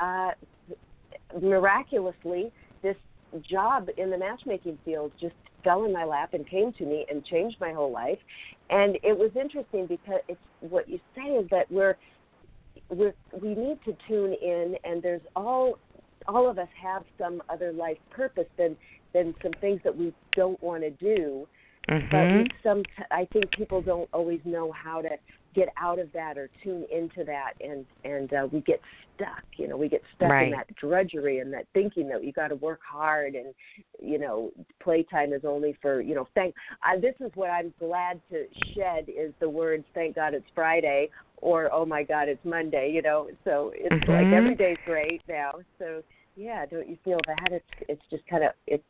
uh, 0.00 0.32
miraculously, 1.40 2.52
this 2.82 2.96
job 3.42 3.88
in 3.96 4.10
the 4.10 4.18
matchmaking 4.18 4.78
field 4.84 5.12
just 5.20 5.34
fell 5.64 5.84
in 5.84 5.92
my 5.92 6.04
lap 6.04 6.34
and 6.34 6.46
came 6.48 6.72
to 6.74 6.84
me 6.84 7.04
and 7.10 7.24
changed 7.24 7.56
my 7.60 7.72
whole 7.72 7.90
life. 7.90 8.18
And 8.70 8.96
it 9.02 9.16
was 9.16 9.30
interesting 9.34 9.86
because 9.86 10.20
it's 10.28 10.40
what 10.60 10.88
you 10.88 10.98
say 11.14 11.22
is 11.22 11.48
that 11.50 11.70
we're 11.70 11.96
we 12.90 13.12
we 13.40 13.54
need 13.54 13.78
to 13.84 13.96
tune 14.06 14.34
in, 14.40 14.76
and 14.84 15.02
there's 15.02 15.22
all 15.36 15.78
all 16.26 16.48
of 16.48 16.58
us 16.58 16.68
have 16.80 17.04
some 17.18 17.42
other 17.48 17.72
life 17.72 17.98
purpose 18.10 18.48
than 18.56 18.76
than 19.12 19.34
some 19.42 19.52
things 19.60 19.80
that 19.84 19.96
we 19.96 20.12
don't 20.34 20.62
want 20.62 20.82
to 20.82 20.90
do. 20.90 21.46
but 21.88 22.26
Mhm. 22.26 22.36
we 22.36 22.50
some 22.62 22.82
I 23.10 23.24
think 23.32 23.50
people 23.52 23.80
don't 23.80 24.08
always 24.12 24.44
know 24.44 24.70
how 24.72 25.00
to 25.00 25.18
get 25.54 25.68
out 25.80 25.98
of 25.98 26.12
that 26.12 26.36
or 26.36 26.50
tune 26.62 26.84
into 26.92 27.24
that 27.24 27.52
and 27.60 27.86
and 28.04 28.32
uh, 28.32 28.46
we 28.50 28.60
get 28.60 28.80
stuck 29.14 29.42
you 29.56 29.66
know 29.66 29.76
we 29.76 29.88
get 29.88 30.02
stuck 30.14 30.30
Right. 30.30 30.46
in 30.46 30.50
that 30.52 30.66
drudgery 30.76 31.38
and 31.38 31.52
that 31.52 31.66
thinking 31.72 32.08
that 32.08 32.22
you 32.22 32.32
got 32.32 32.48
to 32.48 32.56
work 32.56 32.80
hard 32.88 33.34
and 33.34 33.54
you 34.00 34.18
know 34.18 34.50
playtime 34.82 35.32
is 35.32 35.42
only 35.44 35.76
for 35.80 36.00
you 36.00 36.14
know 36.14 36.28
thank 36.34 36.54
I, 36.82 36.98
this 36.98 37.14
is 37.20 37.30
what 37.34 37.50
I'm 37.50 37.72
glad 37.78 38.20
to 38.30 38.46
shed 38.74 39.06
is 39.08 39.32
the 39.40 39.48
words 39.48 39.84
thank 39.94 40.16
God 40.16 40.34
it's 40.34 40.46
Friday 40.54 41.10
or 41.38 41.72
oh 41.72 41.86
my 41.86 42.02
God 42.02 42.28
it's 42.28 42.44
Monday 42.44 42.92
you 42.94 43.02
know 43.02 43.28
so 43.44 43.72
it's 43.74 44.08
like 44.08 44.28
Mhm. 44.28 44.32
every 44.34 44.54
day's 44.54 44.76
great 44.84 45.22
now 45.28 45.52
so 45.78 46.02
yeah 46.36 46.66
don't 46.66 46.88
you 46.88 46.96
feel 47.04 47.18
that 47.26 47.52
it's 47.52 47.64
it's 47.88 48.02
just 48.10 48.26
kind 48.26 48.44
of 48.44 48.52
it 48.66 48.84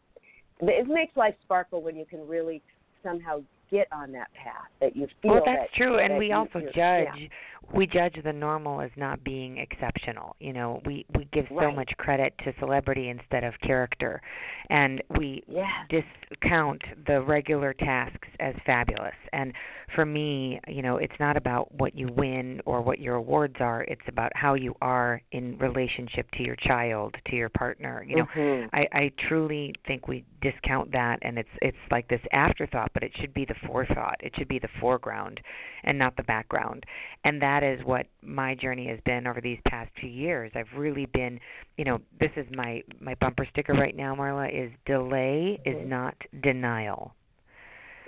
it 0.61 0.89
makes 0.89 1.17
life 1.17 1.37
sparkle 1.43 1.83
when 1.83 1.95
you 1.97 2.05
can 2.05 2.27
really 2.27 2.63
somehow 3.03 3.41
get 3.71 3.89
on 3.93 4.13
that 4.13 4.29
path 4.35 4.69
that 4.81 4.97
you 4.97 5.07
feel 5.23 5.33
well, 5.33 5.43
that's 5.45 5.71
that, 5.71 5.75
true, 5.75 5.99
and 5.99 6.13
that 6.13 6.19
we 6.19 6.33
also 6.33 6.61
judge. 6.61 6.75
yeah. 7.17 7.29
We 7.73 7.87
judge 7.87 8.15
the 8.25 8.33
normal 8.33 8.81
as 8.81 8.91
not 8.97 9.23
being 9.25 9.59
exceptional. 9.59 10.37
You 10.41 10.53
know, 10.53 10.81
we 10.87 11.05
we 11.15 11.27
give 11.33 11.47
so 11.49 11.71
much 11.71 11.91
credit 11.99 12.33
to 12.45 12.53
celebrity 12.59 13.09
instead 13.11 13.45
of 13.45 13.55
character, 13.61 14.21
and 14.71 15.03
we 15.19 15.43
Yes. 15.47 15.67
discount 15.89 16.83
the 17.07 17.21
regular 17.23 17.73
tasks 17.75 18.29
as 18.41 18.55
fabulous. 18.65 19.15
And 19.33 19.53
for 19.95 20.05
me, 20.05 20.61
you 20.69 20.83
know, 20.83 20.97
it's 20.97 21.19
not 21.21 21.37
about 21.37 21.73
what 21.75 21.95
you 21.95 22.09
win 22.09 22.61
or 22.65 22.81
what 22.83 22.99
your 23.01 23.17
awards 23.17 23.57
are. 23.61 23.85
It's 23.85 24.07
about 24.09 24.33
how 24.35 24.55
you 24.55 24.75
are 24.83 25.21
in 25.33 25.57
relationship 25.59 26.31
to 26.33 26.43
your 26.43 26.57
child, 26.57 27.17
to 27.27 27.37
your 27.37 27.49
partner. 27.51 28.05
You 28.07 28.17
know, 28.17 28.27
Mhm. 28.35 28.69
I, 28.73 28.89
I 28.93 29.13
truly 29.29 29.75
think 29.87 30.09
we 30.09 30.25
discount 30.41 30.91
that 30.93 31.19
and 31.23 31.39
it's 31.39 31.49
it's 31.63 31.77
like 31.91 32.07
this 32.09 32.21
afterthought, 32.33 32.91
but 32.95 33.03
it 33.03 33.13
should 33.17 33.35
be 33.35 33.45
the 33.45 33.55
forethought. 33.67 34.17
It 34.21 34.35
should 34.37 34.49
be 34.49 34.59
the 34.59 34.69
foreground 34.81 35.41
and 35.85 35.99
not 35.99 36.17
the 36.17 36.23
background. 36.25 36.85
And 37.25 37.41
that 37.43 37.58
is 37.63 37.81
what 37.85 38.07
my 38.23 38.55
journey 38.55 38.87
has 38.89 38.99
been 39.05 39.27
over 39.27 39.41
these 39.41 39.59
past 39.67 39.91
few 40.01 40.11
years. 40.11 40.51
I've 40.55 40.73
really 40.77 41.07
been 41.07 41.41
you 41.77 41.85
know, 41.85 42.01
this 42.21 42.31
is 42.37 42.47
my 42.53 42.83
my 43.01 43.15
bumper 43.21 43.47
sticker 43.51 43.73
right 43.73 43.97
now, 43.97 44.15
Marla, 44.15 44.49
is 44.53 44.71
delay 44.87 45.59
is 45.65 45.77
Mhm. 45.77 45.87
not 45.87 46.17
denial. 46.43 47.15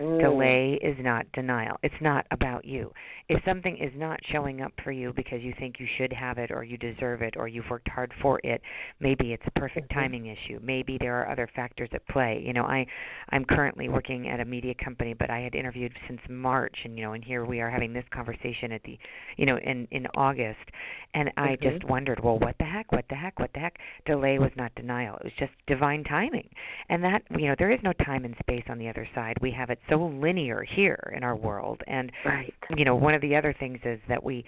Mm. 0.01 0.21
Delay 0.21 0.79
is 0.83 0.97
not 1.01 1.31
denial. 1.33 1.79
It's 1.83 2.01
not 2.01 2.27
about 2.31 2.65
you. 2.65 2.93
If 3.29 3.45
something 3.45 3.77
is 3.77 3.93
not 3.95 4.19
showing 4.33 4.63
up 4.63 4.73
for 4.83 4.91
you 4.91 5.13
because 5.13 5.43
you 5.43 5.53
think 5.59 5.79
you 5.79 5.87
should 5.99 6.13
have 6.13 6.39
it 6.39 6.51
or 6.51 6.65
you 6.65 6.77
deserve 6.79 7.23
it 7.23 7.35
or 7.37 7.49
you've 7.49 7.69
worked 7.71 7.89
hard 7.89 8.13
for 8.21 8.41
it, 8.43 8.61
maybe 8.99 9.33
it's 9.33 9.47
a 9.47 9.51
perfect 9.53 9.91
Mhm. 9.91 9.95
timing 9.95 10.27
issue. 10.27 10.59
Maybe 10.63 10.97
there 10.99 11.15
are 11.21 11.29
other 11.29 11.47
factors 11.47 11.91
at 11.93 12.07
play. 12.09 12.41
You 12.41 12.53
know, 12.53 12.65
I 12.65 12.87
I'm 13.29 13.45
currently 13.45 13.89
working 13.89 14.29
at 14.29 14.41
a 14.41 14.45
media 14.45 14.75
company, 14.75 15.15
but 15.15 15.31
I 15.31 15.41
had 15.41 15.55
interviewed 15.55 15.97
since 16.09 16.21
March 16.29 16.85
and 16.85 16.99
you 16.99 17.05
know, 17.05 17.13
and 17.13 17.25
here 17.25 17.45
we 17.45 17.61
are 17.61 17.71
having 17.71 17.93
this 17.93 18.09
conversation 18.11 18.73
at 18.73 18.83
the 18.85 18.99
you 19.37 19.47
know, 19.47 19.59
in 19.59 19.87
in 19.91 20.07
August 20.17 20.71
and 21.15 21.33
I 21.37 21.57
Mhm. 21.57 21.63
just 21.63 21.85
wondered, 21.85 22.21
well, 22.21 22.39
what 22.39 22.57
the 22.59 22.65
heck? 22.65 22.93
What 22.93 23.09
the 23.09 23.17
heck? 23.17 23.39
What 23.39 23.53
the 23.53 23.61
heck? 23.61 23.79
Delay 24.07 24.39
was 24.39 24.55
not 24.57 24.75
denial. 24.77 25.17
It 25.17 25.25
was 25.25 25.33
just 25.35 25.53
divine 25.67 26.05
timing. 26.05 26.49
And 26.89 27.03
that, 27.05 27.23
you 27.31 27.49
know, 27.49 27.55
there 27.57 27.71
is 27.71 27.83
no 27.83 27.93
time 27.95 28.25
and 28.25 28.37
space 28.39 28.65
on 28.69 28.79
the 28.79 28.89
other 28.89 29.07
side. 29.15 29.37
We 29.41 29.51
have 29.53 29.71
it 29.71 29.81
so 29.91 30.07
linear 30.07 30.63
here 30.63 31.13
in 31.15 31.23
our 31.23 31.37
world. 31.37 31.83
And 31.87 32.11
Right. 32.25 32.55
you 32.77 32.85
know, 32.85 32.95
one 32.95 33.15
of 33.15 33.21
the 33.21 33.37
other 33.37 33.53
things 33.53 33.79
is 33.85 34.01
that 34.09 34.23
we 34.23 34.45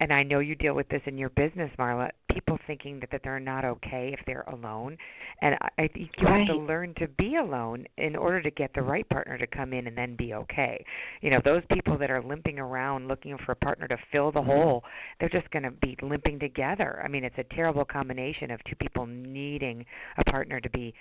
and 0.00 0.12
I 0.12 0.22
know 0.22 0.38
you 0.38 0.54
deal 0.54 0.74
with 0.74 0.88
this 0.88 1.02
in 1.04 1.18
your 1.18 1.28
business, 1.30 1.70
Marla, 1.78 2.10
people 2.32 2.58
thinking 2.66 3.00
that, 3.00 3.10
that 3.10 3.20
they're 3.22 3.40
not 3.40 3.64
okay 3.64 4.14
if 4.18 4.24
they're 4.26 4.44
alone. 4.52 4.96
And 5.42 5.56
I, 5.60 5.84
I 5.84 5.88
think 5.88 6.10
you 6.18 6.26
have 6.26 6.46
to 6.46 6.56
learn 6.56 6.94
to 6.98 7.08
be 7.08 7.36
alone 7.36 7.86
in 7.96 8.16
order 8.16 8.42
to 8.42 8.50
get 8.50 8.70
the 8.74 8.82
right 8.82 9.08
partner 9.08 9.38
to 9.38 9.46
come 9.46 9.72
in 9.72 9.86
and 9.86 9.96
then 9.96 10.16
be 10.16 10.34
okay. 10.34 10.84
You 11.20 11.30
know, 11.30 11.40
those 11.44 11.62
people 11.72 11.96
that 11.98 12.10
are 12.10 12.22
limping 12.22 12.58
around 12.58 13.08
looking 13.08 13.36
for 13.44 13.52
a 13.52 13.56
partner 13.56 13.88
to 13.88 13.96
fill 14.12 14.32
the 14.32 14.40
mm-hmm. 14.40 14.50
hole, 14.50 14.84
they're 15.18 15.28
just 15.28 15.50
going 15.50 15.62
to 15.64 15.70
be 15.70 15.96
limping 16.02 16.38
together. 16.38 17.00
I 17.04 17.08
mean, 17.08 17.24
it's 17.24 17.38
a 17.38 17.54
terrible 17.54 17.84
combination 17.84 18.50
of 18.50 18.60
two 18.64 18.76
people 18.76 19.06
needing 19.06 19.84
a 20.18 20.24
partner 20.24 20.60
to 20.60 20.70
be 20.70 20.94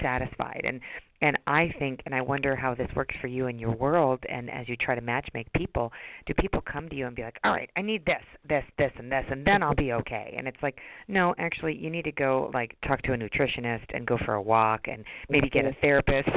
satisfied. 0.00 0.62
And 0.64 0.80
and 1.22 1.38
I 1.46 1.72
think 1.78 2.00
and 2.06 2.14
I 2.14 2.22
wonder 2.22 2.56
how 2.56 2.74
this 2.74 2.88
works 2.96 3.14
for 3.20 3.26
you 3.26 3.46
in 3.46 3.58
your 3.58 3.72
world 3.72 4.20
and 4.28 4.50
as 4.50 4.68
you 4.68 4.76
try 4.76 4.94
to 4.94 5.00
match 5.00 5.28
make 5.34 5.52
people, 5.52 5.92
do 6.26 6.32
people 6.34 6.62
come 6.62 6.88
to 6.88 6.96
you 6.96 7.06
and 7.06 7.14
be 7.14 7.22
like, 7.22 7.38
"All 7.44 7.52
right, 7.52 7.70
I 7.76 7.82
need 7.82 8.04
this, 8.06 8.22
this, 8.48 8.64
this 8.78 8.92
and 8.96 9.12
this 9.12 9.24
and 9.30 9.46
then 9.46 9.62
I'll 9.62 9.74
be 9.74 9.92
okay." 9.92 10.34
And 10.36 10.48
it's 10.48 10.59
like, 10.62 10.78
"No, 11.08 11.34
actually, 11.38 11.76
you 11.76 11.90
need 11.90 12.04
to 12.04 12.12
go 12.12 12.50
like 12.54 12.76
talk 12.86 13.02
to 13.02 13.12
a 13.12 13.16
nutritionist 13.16 13.86
and 13.94 14.06
go 14.06 14.18
for 14.24 14.34
a 14.34 14.42
walk 14.42 14.88
and 14.88 15.04
maybe 15.28 15.48
get 15.48 15.64
a 15.64 15.70
Mhm. 15.70 15.80
therapist." 15.80 16.28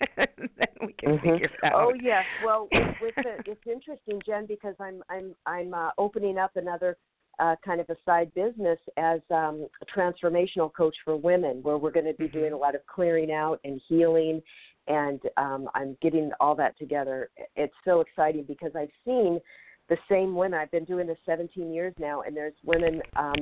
then 0.16 0.68
we 0.86 0.92
can 0.94 1.10
Mhm. 1.10 1.22
figure 1.22 1.46
it 1.46 1.64
out. 1.64 1.72
Oh 1.74 1.94
yes. 1.94 2.26
Well, 2.38 2.68
with, 2.72 3.00
with 3.00 3.14
the, 3.22 3.40
it's 3.46 3.66
interesting, 3.66 4.20
Jen, 4.24 4.46
because 4.46 4.74
I'm 4.80 5.02
I'm 5.08 5.34
I'm 5.46 5.74
uh, 5.74 5.90
opening 5.98 6.38
up 6.38 6.56
another 6.56 6.96
uh, 7.38 7.56
kind 7.64 7.80
of 7.80 7.88
a 7.90 7.96
side 8.04 8.32
business 8.34 8.78
as 8.96 9.20
um, 9.30 9.66
a 9.80 9.86
transformational 9.86 10.72
coach 10.72 10.94
for 11.04 11.16
women, 11.16 11.62
where 11.62 11.78
we're 11.78 11.90
going 11.90 12.06
to 12.06 12.14
be 12.14 12.28
doing 12.28 12.52
a 12.52 12.56
lot 12.56 12.74
of 12.74 12.86
clearing 12.86 13.32
out 13.32 13.60
and 13.64 13.80
healing, 13.88 14.42
and 14.86 15.20
um, 15.36 15.68
I'm 15.74 15.96
getting 16.02 16.30
all 16.40 16.54
that 16.56 16.76
together. 16.78 17.30
It's 17.56 17.74
so 17.84 18.00
exciting 18.00 18.44
because 18.44 18.72
I've 18.76 18.90
seen 19.04 19.40
the 19.88 19.96
same 20.10 20.34
women. 20.34 20.58
I've 20.58 20.70
been 20.70 20.84
doing 20.84 21.06
this 21.06 21.18
17 21.26 21.72
years 21.72 21.94
now, 21.98 22.22
and 22.22 22.36
there's 22.36 22.54
women 22.64 23.02
um, 23.16 23.36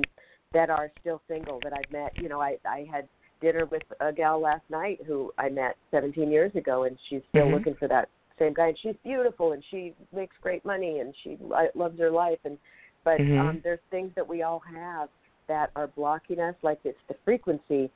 that 0.53 0.69
are 0.69 0.91
still 1.01 1.21
single 1.27 1.59
that 1.61 1.73
I've 1.73 1.91
met. 1.91 2.13
You 2.17 2.29
know, 2.29 2.41
I 2.41 2.57
I 2.65 2.87
had 2.91 3.07
dinner 3.41 3.65
with 3.65 3.83
a 3.99 4.11
gal 4.13 4.39
last 4.39 4.63
night 4.69 4.99
who 5.05 5.33
I 5.37 5.49
met 5.49 5.75
17 5.91 6.29
years 6.31 6.55
ago, 6.55 6.83
and 6.83 6.97
she's 7.09 7.23
still 7.29 7.47
Mhm. 7.47 7.53
looking 7.53 7.75
for 7.75 7.87
that 7.87 8.09
same 8.37 8.53
guy. 8.53 8.67
And 8.67 8.79
she's 8.79 8.95
beautiful, 9.03 9.53
and 9.53 9.63
she 9.71 9.95
makes 10.13 10.35
great 10.41 10.63
money, 10.63 10.99
and 10.99 11.15
she 11.23 11.37
li- 11.39 11.69
loves 11.75 11.99
her 11.99 12.11
life. 12.11 12.39
And 12.43 12.57
but 13.03 13.19
Mhm. 13.19 13.39
um, 13.39 13.61
there's 13.61 13.79
things 13.89 14.13
that 14.15 14.27
we 14.27 14.43
all 14.43 14.59
have 14.59 15.09
that 15.47 15.71
are 15.75 15.87
blocking 15.87 16.39
us, 16.39 16.55
like 16.61 16.79
it's 16.83 17.01
the 17.07 17.15
frequency 17.25 17.89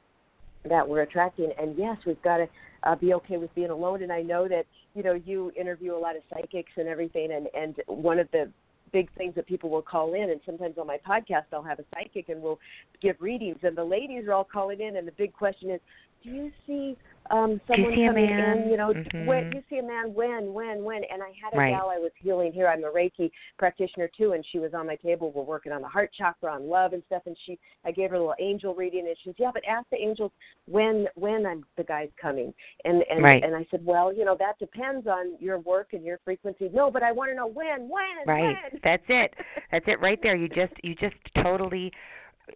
that 0.63 0.87
we're 0.87 1.01
attracting. 1.01 1.51
And 1.59 1.77
yes, 1.77 1.97
we've 2.05 2.21
got 2.23 2.37
to 2.37 2.49
uh, 2.83 2.95
be 2.95 3.13
okay 3.13 3.37
with 3.37 3.53
being 3.53 3.69
alone. 3.69 4.01
And 4.01 4.11
I 4.11 4.21
know 4.21 4.47
that 4.47 4.65
you 4.93 5.03
know 5.03 5.13
you 5.13 5.51
interview 5.55 5.95
a 5.95 5.97
lot 5.99 6.15
of 6.15 6.23
psychics 6.29 6.71
and 6.77 6.87
everything, 6.87 7.31
and 7.31 7.47
and 7.53 7.81
one 7.87 8.19
of 8.19 8.29
the 8.31 8.51
big 8.95 9.13
things 9.17 9.35
that 9.35 9.45
people 9.45 9.69
will 9.69 9.81
call 9.81 10.13
in 10.13 10.29
and 10.29 10.39
sometimes 10.45 10.77
on 10.77 10.87
my 10.87 10.97
podcast 11.05 11.43
I'll 11.51 11.61
have 11.61 11.79
a 11.79 11.83
psychic 11.93 12.29
and 12.29 12.41
we'll 12.41 12.59
give 13.01 13.17
readings 13.19 13.57
and 13.63 13.75
the 13.75 13.83
ladies 13.83 14.25
are 14.25 14.31
all 14.31 14.47
calling 14.49 14.79
in 14.79 14.95
and 14.95 15.05
the 15.05 15.11
big 15.11 15.33
question 15.33 15.69
is 15.69 15.81
do 16.25 16.31
you 16.31 16.51
see 16.65 16.97
um 17.31 17.51
Do 17.51 17.53
you 17.53 17.61
someone 17.67 17.95
see 17.95 18.03
a 18.03 18.07
coming 18.07 18.25
man? 18.25 18.57
in 18.57 18.69
you 18.69 18.77
know 18.77 18.93
Mhm. 18.93 19.25
when 19.25 19.49
do 19.49 19.55
you 19.55 19.63
see 19.69 19.77
a 19.77 19.83
man 19.83 20.13
when 20.13 20.53
when 20.53 20.83
when 20.83 21.03
and 21.05 21.23
I 21.23 21.31
had 21.41 21.53
a 21.53 21.57
Right. 21.57 21.71
gal 21.71 21.89
I 21.89 21.97
was 21.97 22.11
healing 22.17 22.51
here 22.51 22.67
I'm 22.67 22.83
a 22.83 22.91
Reiki 22.91 23.31
practitioner 23.57 24.09
too 24.17 24.33
and 24.33 24.45
she 24.51 24.59
was 24.59 24.73
on 24.73 24.87
my 24.87 24.95
table 24.95 25.31
we're 25.31 25.43
working 25.43 25.71
on 25.71 25.81
the 25.81 25.87
heart 25.87 26.11
chakra 26.17 26.51
on 26.51 26.67
love 26.67 26.93
and 26.93 27.03
stuff 27.07 27.23
and 27.25 27.37
she 27.45 27.57
I 27.83 27.91
gave 27.91 28.09
her 28.11 28.15
a 28.15 28.19
little 28.19 28.35
angel 28.39 28.75
reading 28.75 29.07
and 29.07 29.15
she 29.23 29.29
says 29.29 29.35
yeah 29.39 29.51
but 29.53 29.63
ask 29.65 29.89
the 29.89 29.97
angels 29.97 30.31
when 30.67 31.07
when 31.15 31.45
I'm 31.45 31.65
the 31.77 31.83
guy's 31.83 32.09
coming 32.21 32.53
and 32.83 33.03
and 33.09 33.23
Right. 33.23 33.43
and 33.43 33.55
I 33.55 33.65
said 33.71 33.85
well 33.85 34.13
you 34.13 34.25
know 34.25 34.35
that 34.39 34.59
depends 34.59 35.07
on 35.07 35.37
your 35.39 35.59
work 35.59 35.89
and 35.93 36.03
your 36.03 36.19
frequency 36.23 36.69
no 36.73 36.91
but 36.91 37.03
I 37.03 37.11
want 37.11 37.31
to 37.31 37.35
know 37.35 37.47
when 37.47 37.89
when 37.89 38.25
Right. 38.25 38.57
when 38.71 38.81
That's 38.83 39.03
it. 39.07 39.33
That's 39.71 39.85
it 39.87 39.99
right 39.99 40.19
there. 40.21 40.35
You 40.35 40.47
just 40.47 40.73
you 40.83 40.95
just 40.95 41.15
totally 41.41 41.91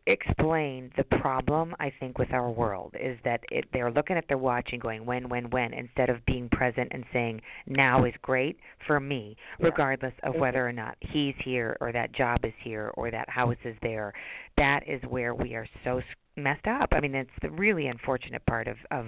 explained 0.05 0.91
the 0.97 1.03
problem 1.03 1.75
I 1.79 1.91
think 1.99 2.17
with 2.17 2.31
our 2.31 2.49
world 2.49 2.95
is 2.99 3.17
that 3.23 3.41
it, 3.51 3.65
they're 3.73 3.91
looking 3.91 4.17
at 4.17 4.27
their 4.27 4.37
watch 4.37 4.69
and 4.71 4.81
going 4.81 5.05
when 5.05 5.29
when 5.29 5.49
when 5.49 5.73
instead 5.73 6.09
of 6.09 6.25
being 6.25 6.49
present 6.49 6.89
and 6.91 7.03
saying 7.11 7.41
now 7.67 8.05
is 8.05 8.13
great 8.21 8.59
for 8.85 8.99
me 8.99 9.35
Yeah. 9.59 9.67
regardless 9.67 10.13
of 10.23 10.35
Mhm. 10.35 10.39
whether 10.39 10.67
or 10.67 10.71
not 10.71 10.97
he's 11.01 11.35
here 11.37 11.77
or 11.81 11.91
that 11.91 12.11
job 12.11 12.45
is 12.45 12.53
here 12.59 12.91
or 12.95 13.11
that 13.11 13.29
house 13.29 13.57
is 13.63 13.75
there. 13.81 14.13
That 14.57 14.87
is 14.87 15.01
where 15.03 15.33
we 15.33 15.55
are 15.55 15.67
so 15.83 16.01
messed 16.35 16.67
up. 16.67 16.89
I 16.91 16.99
mean 16.99 17.15
it's 17.15 17.29
the 17.41 17.49
really 17.51 17.87
unfortunate 17.87 18.45
part 18.45 18.67
of 18.67 18.77
of 18.91 19.07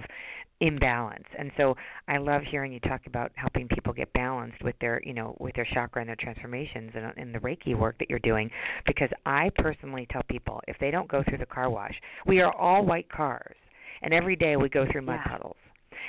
imbalance. 0.62 1.24
And 1.36 1.50
so 1.56 1.74
I 2.06 2.18
love 2.18 2.42
hearing 2.48 2.72
you 2.72 2.78
talk 2.80 3.06
about 3.06 3.32
helping 3.34 3.66
people 3.66 3.92
get 3.92 4.12
balanced 4.12 4.62
with 4.62 4.76
their, 4.80 5.02
you 5.04 5.12
know, 5.12 5.36
with 5.40 5.56
their 5.56 5.66
chakra 5.74 6.00
and 6.02 6.08
their 6.08 6.16
transformations 6.16 6.92
and, 6.94 7.12
and 7.16 7.34
the 7.34 7.40
Reiki 7.40 7.76
work 7.76 7.98
that 7.98 8.08
you're 8.08 8.20
doing 8.20 8.48
because 8.86 9.08
I 9.26 9.50
personally 9.56 10.06
tell 10.10 10.22
people 10.28 10.60
if 10.68 10.76
they 10.78 10.92
don't 10.92 11.08
go 11.08 11.24
through 11.28 11.38
the 11.38 11.46
car 11.46 11.68
wash, 11.68 11.94
we 12.26 12.40
are 12.40 12.54
all 12.54 12.86
white 12.86 13.10
cars 13.10 13.56
and 14.02 14.14
every 14.14 14.36
day 14.36 14.56
we 14.56 14.68
go 14.68 14.86
through 14.90 15.02
mud 15.02 15.18
Yeah. 15.24 15.32
puddles. 15.32 15.56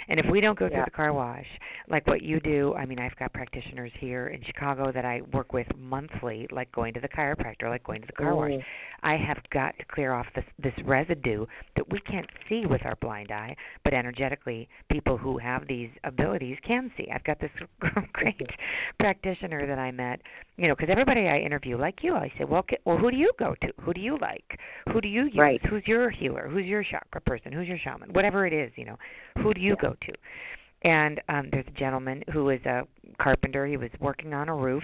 And 0.07 0.19
if 0.19 0.25
we 0.29 0.41
don't 0.41 0.57
go 0.57 0.69
through 0.69 0.83
the 0.85 0.91
car 0.91 1.13
wash, 1.13 1.45
like 1.89 2.07
what 2.07 2.21
you 2.21 2.39
do, 2.39 2.73
I 2.75 2.85
mean, 2.85 2.99
I've 2.99 3.15
got 3.17 3.33
practitioners 3.33 3.91
here 3.99 4.27
in 4.27 4.43
Chicago 4.43 4.91
that 4.91 5.05
I 5.05 5.21
work 5.33 5.53
with 5.53 5.67
monthly, 5.77 6.47
like 6.51 6.71
going 6.71 6.93
to 6.93 6.99
the 6.99 7.09
chiropractor, 7.09 7.69
like 7.69 7.83
going 7.83 8.01
to 8.01 8.07
the 8.07 8.13
car 8.13 8.35
wash. 8.35 8.51
I 9.01 9.17
have 9.17 9.37
got 9.51 9.77
to 9.79 9.85
clear 9.85 10.13
off 10.13 10.25
this 10.35 10.45
this 10.59 10.73
residue 10.85 11.45
that 11.75 11.89
we 11.91 11.99
can't 12.01 12.29
see 12.47 12.65
with 12.65 12.85
our 12.85 12.95
blind 13.01 13.31
eye, 13.31 13.55
but 13.83 13.93
energetically, 13.93 14.69
people 14.89 15.17
who 15.17 15.37
have 15.37 15.67
these 15.67 15.89
abilities 16.03 16.57
can 16.65 16.91
see. 16.97 17.07
I've 17.13 17.23
got 17.23 17.39
this 17.39 17.51
great 18.13 18.49
practitioner 18.99 19.67
that 19.67 19.79
I 19.79 19.91
met, 19.91 20.21
you 20.57 20.67
know, 20.67 20.75
because 20.75 20.89
everybody 20.91 21.27
I 21.27 21.39
interview, 21.39 21.77
like 21.77 21.99
you, 22.03 22.15
I 22.15 22.31
say, 22.37 22.45
well, 22.45 22.63
well, 22.85 22.97
who 22.97 23.09
do 23.09 23.17
you 23.17 23.31
go 23.39 23.55
to? 23.61 23.67
Who 23.81 23.93
do 23.93 24.01
you 24.01 24.17
like? 24.19 24.59
Who 24.91 25.01
do 25.01 25.07
you 25.07 25.23
use? 25.25 25.35
Right. 25.37 25.61
Who's 25.65 25.83
your 25.87 26.09
healer? 26.09 26.47
Who's 26.47 26.65
your 26.65 26.83
chakra 26.83 27.21
person? 27.21 27.51
Who's 27.51 27.67
your 27.67 27.79
shaman? 27.79 28.13
Whatever 28.13 28.45
it 28.45 28.53
is, 28.53 28.71
you 28.75 28.85
know, 28.85 28.97
who 29.41 29.53
do 29.53 29.61
you 29.61 29.75
Yeah. 29.81 29.89
go 29.89 29.95
to? 29.99 30.13
And 30.83 31.21
um 31.29 31.49
there's 31.51 31.65
a 31.67 31.79
gentleman 31.79 32.23
who 32.31 32.49
is 32.49 32.63
a 32.65 32.85
carpenter. 33.17 33.65
He 33.65 33.77
was 33.77 33.89
working 33.99 34.33
on 34.33 34.49
a 34.49 34.55
roof 34.55 34.83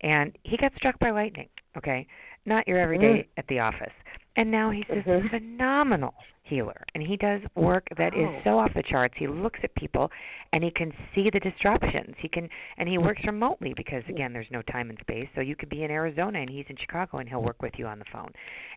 and 0.00 0.36
he 0.42 0.56
got 0.56 0.74
struck 0.76 0.98
by 0.98 1.10
lightning, 1.10 1.48
okay? 1.76 2.06
Not 2.44 2.66
your 2.66 2.78
everyday 2.78 3.22
Mm. 3.22 3.26
at 3.36 3.46
the 3.48 3.60
office. 3.60 3.92
And 4.36 4.50
now 4.50 4.70
he's 4.70 4.86
this 4.88 5.04
Mhm. 5.04 5.30
phenomenal 5.30 6.14
healer 6.42 6.84
and 6.94 7.02
he 7.02 7.16
does 7.16 7.40
work 7.56 7.88
that 7.96 8.14
is 8.14 8.28
so 8.44 8.58
off 8.58 8.72
the 8.74 8.82
charts. 8.82 9.14
He 9.16 9.26
looks 9.26 9.58
at 9.64 9.74
people 9.74 10.10
and 10.52 10.62
he 10.62 10.70
can 10.70 10.92
see 11.12 11.28
the 11.28 11.40
disruptions. 11.40 12.14
He 12.18 12.28
can 12.28 12.48
and 12.76 12.88
he 12.88 12.98
works 12.98 13.24
remotely 13.24 13.74
because 13.74 14.04
again 14.08 14.32
there's 14.32 14.50
no 14.52 14.62
time 14.62 14.90
and 14.90 14.98
space. 15.00 15.28
So 15.34 15.40
you 15.40 15.56
could 15.56 15.68
be 15.68 15.82
in 15.82 15.90
Arizona 15.90 16.38
and 16.38 16.48
he's 16.48 16.66
in 16.68 16.76
Chicago 16.76 17.18
and 17.18 17.28
he'll 17.28 17.42
work 17.42 17.62
with 17.62 17.72
you 17.78 17.86
on 17.86 17.98
the 17.98 18.04
phone. 18.12 18.32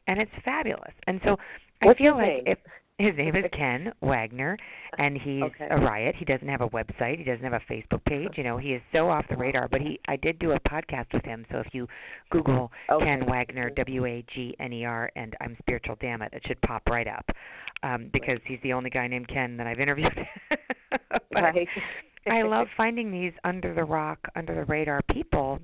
And 0.07 0.19
it's 0.19 0.31
fabulous. 0.43 0.93
And 1.07 1.21
so 1.23 1.37
What's 1.81 1.99
I 1.99 2.03
feel 2.03 2.15
like 2.15 2.27
name? 2.27 2.43
if 2.47 2.57
his 2.99 3.15
name 3.17 3.35
is 3.35 3.45
Ken 3.53 3.91
Wagner, 4.01 4.57
and 4.97 5.17
he's 5.17 5.41
Okay. 5.43 5.67
a 5.71 5.77
riot. 5.77 6.15
He 6.15 6.25
doesn't 6.25 6.47
have 6.47 6.61
a 6.61 6.69
website. 6.69 7.17
He 7.17 7.23
doesn't 7.23 7.43
have 7.43 7.53
a 7.53 7.61
Facebook 7.71 8.03
page. 8.05 8.33
You 8.37 8.43
know, 8.43 8.57
he 8.57 8.73
is 8.73 8.81
so 8.91 9.09
off 9.09 9.25
the 9.29 9.37
radar. 9.37 9.67
But 9.69 9.81
he, 9.81 9.99
I 10.07 10.17
did 10.17 10.37
do 10.39 10.51
a 10.51 10.59
podcast 10.59 11.11
with 11.13 11.23
him. 11.23 11.45
So 11.51 11.59
if 11.59 11.67
you 11.73 11.87
Google 12.29 12.71
Okay. 12.89 13.05
Ken 13.05 13.25
Wagner, 13.25 13.69
W 13.71 14.05
A 14.05 14.23
G 14.33 14.55
N 14.59 14.73
E 14.73 14.85
R, 14.85 15.09
and 15.15 15.35
I'm 15.41 15.55
spiritual, 15.59 15.95
damn 16.01 16.21
it, 16.21 16.33
it 16.33 16.43
should 16.45 16.61
pop 16.61 16.83
right 16.89 17.07
up, 17.07 17.25
um, 17.83 18.09
because 18.11 18.39
he's 18.45 18.59
the 18.63 18.73
only 18.73 18.89
guy 18.89 19.07
named 19.07 19.29
Ken 19.29 19.55
that 19.57 19.65
I've 19.65 19.79
interviewed. 19.79 20.13
right. 21.33 21.67
I 22.29 22.41
love 22.41 22.67
finding 22.75 23.11
these 23.11 23.33
under 23.45 23.73
the 23.73 23.83
rock, 23.83 24.19
under 24.35 24.53
the 24.53 24.65
radar 24.65 25.01
people 25.09 25.59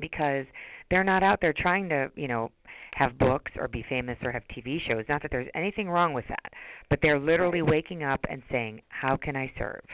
because 0.00 0.44
they're 0.90 1.04
not 1.04 1.22
out 1.22 1.40
there 1.40 1.52
trying 1.56 1.88
to, 1.88 2.10
you 2.16 2.28
know, 2.28 2.50
have 2.94 3.18
books 3.18 3.52
or 3.56 3.68
be 3.68 3.84
famous 3.88 4.16
or 4.22 4.32
have 4.32 4.42
TV 4.56 4.80
shows. 4.86 5.04
Not 5.08 5.22
that 5.22 5.30
there's 5.30 5.48
anything 5.54 5.88
wrong 5.88 6.12
with 6.12 6.26
that, 6.28 6.52
but 6.90 7.00
they're 7.02 7.18
literally 7.18 7.62
waking 7.62 8.02
up 8.02 8.20
and 8.28 8.42
saying, 8.50 8.82
"How 8.88 9.16
can 9.16 9.36
I 9.36 9.52
serve?" 9.58 9.84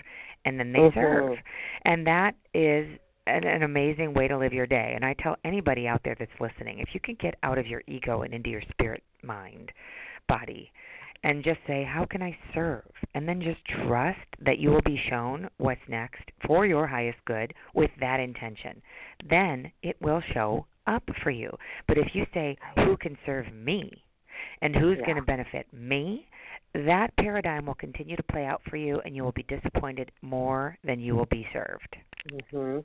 And 0.45 0.59
then 0.59 0.73
they 0.73 0.91
serve. 0.95 1.33
Mm-hmm. 1.33 1.43
And 1.85 2.07
that 2.07 2.35
is 2.55 2.99
an, 3.27 3.45
an 3.45 3.63
amazing 3.63 4.15
way 4.15 4.29
to 4.29 4.39
live 4.39 4.53
your 4.53 4.67
day. 4.67 4.93
And 4.95 5.05
I 5.05 5.15
tell 5.15 5.37
anybody 5.45 5.87
out 5.87 6.01
there 6.05 6.17
that's 6.19 6.31
listening, 6.41 6.79
if 6.79 6.89
you 6.95 7.01
can 7.01 7.17
get 7.21 7.35
out 7.43 7.59
of 7.59 7.67
your 7.67 7.83
ego 7.87 8.23
and 8.23 8.33
into 8.33 8.51
your 8.51 8.63
spirit 8.73 9.03
mind, 9.23 9.71
body, 10.29 10.73
and 11.23 11.45
just 11.45 11.61
say, 11.67 11.85
How 11.85 12.07
can 12.07 12.23
I 12.23 12.37
serve? 12.55 12.91
And 13.15 13.29
then 13.29 13.43
just 13.43 13.61
trust 13.87 14.19
that 14.45 14.59
you 14.59 14.71
will 14.71 14.83
be 14.83 15.01
shown 15.09 15.49
what's 15.59 15.81
next 15.89 16.23
for 16.47 16.67
your 16.67 16.87
highest 16.87 17.19
good 17.27 17.53
with 17.75 17.91
that 18.01 18.21
intention. 18.21 18.81
Then 19.29 19.71
it 19.83 19.97
will 20.01 20.23
show 20.33 20.67
up 20.91 21.03
for 21.23 21.31
you. 21.31 21.51
But 21.89 21.99
if 21.99 22.15
you 22.15 22.27
say, 22.35 22.57
Who 22.77 22.97
can 22.97 23.17
serve 23.25 23.53
me? 23.53 24.05
and 24.63 24.75
who's 24.75 24.99
Yeah. 24.99 25.05
going 25.07 25.17
to 25.17 25.23
benefit 25.23 25.67
me? 25.73 26.27
That 26.75 27.15
paradigm 27.17 27.67
will 27.67 27.75
continue 27.75 28.17
to 28.17 28.23
play 28.25 28.47
out 28.47 28.63
for 28.71 28.77
you, 28.77 29.01
and 29.05 29.15
you 29.15 29.23
will 29.23 29.33
be 29.33 29.43
disappointed 29.45 30.11
more 30.23 30.79
than 30.85 31.01
you 31.01 31.15
will 31.15 31.27
be 31.27 31.47
served. 31.53 31.97
Mhm. 32.29 32.85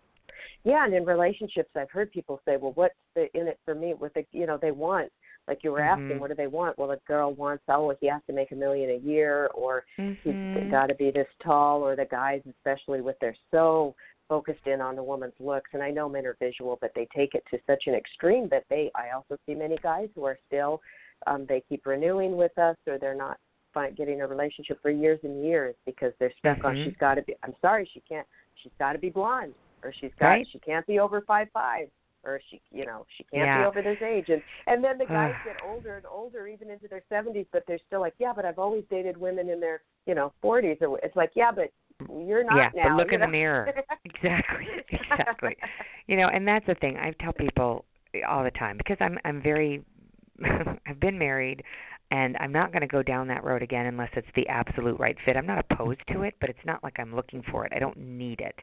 Yeah, 0.64 0.86
and 0.86 0.94
in 0.94 1.06
relationships, 1.06 1.70
I've 1.76 1.92
heard 1.92 2.12
people 2.12 2.42
say, 2.46 2.58
"Well, 2.58 2.74
what's 2.74 2.96
the 3.14 3.36
in 3.38 3.48
it 3.48 3.60
for 3.64 3.76
me?" 3.76 3.94
With 3.94 4.14
the, 4.16 4.26
you 4.32 4.46
know, 4.46 4.58
they 4.58 4.72
want, 4.72 5.12
like 5.48 5.64
you 5.64 5.72
were 5.72 5.82
asking, 5.82 6.18
Mhm. 6.18 6.20
what 6.20 6.30
do 6.30 6.36
they 6.36 6.48
want? 6.48 6.78
Well, 6.78 6.92
a 6.92 6.98
girl 7.08 7.34
wants, 7.34 7.64
oh, 7.68 7.96
he 8.02 8.08
has 8.08 8.24
to 8.26 8.34
make 8.34 8.52
a 8.52 8.56
million 8.56 8.90
a 8.90 8.98
year, 8.98 9.48
or 9.54 9.86
he's 10.24 10.36
Mhm. 10.36 10.70
got 10.70 10.88
to 10.88 10.96
be 10.96 11.12
this 11.12 11.28
tall, 11.40 11.84
or 11.84 11.96
the 11.96 12.06
guys, 12.06 12.42
especially 12.48 13.02
with 13.02 13.18
they're 13.20 13.36
so 13.52 13.96
focused 14.28 14.66
in 14.66 14.82
on 14.82 14.96
the 14.96 15.04
woman's 15.04 15.34
looks. 15.40 15.70
And 15.74 15.84
I 15.84 15.92
know 15.92 16.10
men 16.10 16.26
are 16.26 16.38
visual, 16.40 16.78
but 16.82 16.92
they 16.96 17.08
take 17.16 17.36
it 17.36 17.44
to 17.52 17.60
such 17.68 17.84
an 17.88 17.94
extreme 17.94 18.48
that 18.50 18.66
they. 18.70 18.92
I 18.96 19.12
also 19.16 19.38
see 19.46 19.56
many 19.56 19.78
guys 19.84 20.10
who 20.16 20.24
are 20.26 20.38
still, 20.48 20.82
um, 21.28 21.46
they 21.48 21.64
keep 21.68 21.86
renewing 21.86 22.36
with 22.38 22.58
us, 22.58 22.78
or 22.88 22.98
they're 22.98 23.16
not 23.16 23.38
find, 23.74 23.96
getting 23.96 24.22
a 24.22 24.28
relationship 24.28 24.82
for 24.82 24.90
years 24.90 25.20
and 25.24 25.44
years 25.44 25.76
because 25.86 26.14
they're 26.20 26.34
stuck 26.40 26.64
on. 26.64 26.76
Mhm. 26.76 26.86
She's 26.86 26.98
got 26.98 27.16
to 27.16 27.22
be. 27.22 27.36
I'm 27.44 27.56
sorry, 27.62 27.90
she 27.94 28.02
can't. 28.02 28.28
She's 28.62 28.74
got 28.80 28.94
to 28.94 29.00
be 29.00 29.10
blonde, 29.10 29.54
or 29.84 29.92
she's 29.94 30.14
got. 30.20 30.28
Right. 30.28 30.48
She 30.52 30.60
can't 30.60 30.86
be 30.88 31.00
over 31.00 31.22
five 31.22 31.50
five. 31.52 31.90
Or 32.28 32.42
she, 32.50 32.60
you 32.72 32.88
know, 32.88 33.06
she 33.16 33.24
can't 33.26 33.62
be 33.62 33.66
over 33.68 33.84
this 33.84 34.02
age, 34.02 34.30
and 34.30 34.42
and 34.66 34.84
then 34.84 34.98
the 34.98 35.06
guys 35.06 35.36
get 35.46 35.58
older 35.64 35.98
and 35.98 36.08
older, 36.08 36.48
even 36.48 36.72
into 36.72 36.88
their 36.88 37.04
seventies, 37.08 37.46
but 37.52 37.64
they're 37.68 37.78
still 37.86 38.02
like, 38.02 38.16
yeah, 38.18 38.34
but 38.36 38.46
I've 38.46 38.58
always 38.58 38.84
dated 38.90 39.16
women 39.16 39.48
in 39.48 39.60
their, 39.60 39.84
you 40.08 40.16
know, 40.16 40.34
forties, 40.42 40.78
or 40.82 40.98
it's 41.04 41.16
like, 41.16 41.34
yeah, 41.36 41.52
but 41.52 41.70
you're 42.10 42.44
not 42.44 42.58
yeah, 42.58 42.70
now. 42.76 42.90
but 42.90 42.98
look 42.98 43.14
in 43.14 43.20
the 43.22 43.28
mirror. 43.28 43.72
Exactly. 44.06 44.68
Exactly. 44.90 45.58
You 46.08 46.18
know, 46.18 46.28
and 46.28 46.48
that's 46.48 46.66
the 46.68 46.76
thing. 46.76 46.98
I 46.98 47.12
tell 47.20 47.34
people 47.34 47.86
all 48.28 48.44
the 48.44 48.52
time 48.52 48.78
because 48.78 48.98
I'm 49.00 49.18
I'm 49.26 49.42
very 49.42 49.84
I've 50.88 51.00
been 51.00 51.18
married 51.18 51.64
and 52.12 52.38
I'm 52.40 52.52
not 52.52 52.72
going 52.72 52.82
to 52.82 52.88
go 52.88 53.02
down 53.02 53.28
that 53.28 53.44
road 53.44 53.62
again 53.62 53.88
unless 53.88 54.10
it's 54.16 54.28
the 54.36 54.48
absolute 54.48 55.00
right 55.00 55.18
fit. 55.26 55.36
I'm 55.36 55.48
not 55.48 55.64
opposed 55.70 56.02
to 56.12 56.22
it, 56.22 56.36
but 56.40 56.50
it's 56.50 56.66
not 56.66 56.84
like 56.84 57.00
I'm 57.00 57.16
looking 57.16 57.44
for 57.52 57.66
it. 57.66 57.74
I 57.76 57.80
don't 57.80 57.98
need 57.98 58.42
it. 58.42 58.56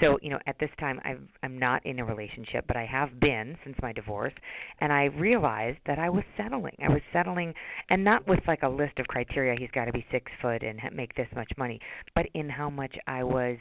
So, 0.00 0.18
you 0.22 0.30
know, 0.30 0.38
at 0.46 0.58
this 0.58 0.70
time 0.78 1.00
I've 1.04 1.20
I'm 1.42 1.58
not 1.58 1.84
in 1.84 1.98
a 1.98 2.04
relationship, 2.04 2.64
but 2.66 2.76
I 2.76 2.86
have 2.86 3.18
been 3.20 3.56
since 3.64 3.76
my 3.82 3.92
divorce, 3.92 4.32
and 4.80 4.92
I 4.92 5.04
realized 5.04 5.78
that 5.86 5.98
I 5.98 6.08
was 6.08 6.24
settling. 6.36 6.76
I 6.82 6.88
was 6.88 7.02
settling 7.12 7.52
and 7.90 8.04
not 8.04 8.26
with 8.28 8.40
like 8.46 8.62
a 8.62 8.68
list 8.68 8.98
of 8.98 9.06
criteria 9.06 9.56
he's 9.58 9.70
got 9.72 9.86
to 9.86 9.92
be 9.92 10.04
6 10.10 10.32
foot 10.40 10.62
and 10.62 10.80
ha- 10.80 10.90
make 10.92 11.14
this 11.14 11.28
much 11.34 11.50
money, 11.56 11.80
but 12.14 12.26
in 12.34 12.48
how 12.48 12.70
much 12.70 12.94
I 13.06 13.24
was 13.24 13.56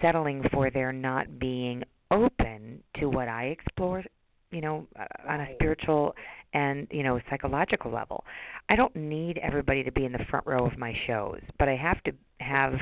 settling 0.00 0.42
for 0.52 0.70
there 0.70 0.92
not 0.92 1.38
being 1.38 1.82
open 2.10 2.82
to 3.00 3.06
what 3.06 3.28
I 3.28 3.44
explore, 3.46 4.04
you 4.50 4.60
know, 4.60 4.86
uh, 4.98 5.04
on 5.28 5.40
a 5.40 5.54
spiritual 5.54 6.14
and, 6.56 6.88
you 6.90 7.02
know, 7.02 7.20
psychological 7.28 7.92
level. 7.92 8.24
I 8.70 8.76
don't 8.76 8.96
need 8.96 9.38
everybody 9.38 9.84
to 9.84 9.92
be 9.92 10.06
in 10.06 10.12
the 10.12 10.24
front 10.30 10.46
row 10.46 10.66
of 10.66 10.78
my 10.78 10.94
shows, 11.06 11.42
but 11.58 11.68
I 11.68 11.76
have 11.76 12.02
to 12.04 12.12
have 12.40 12.72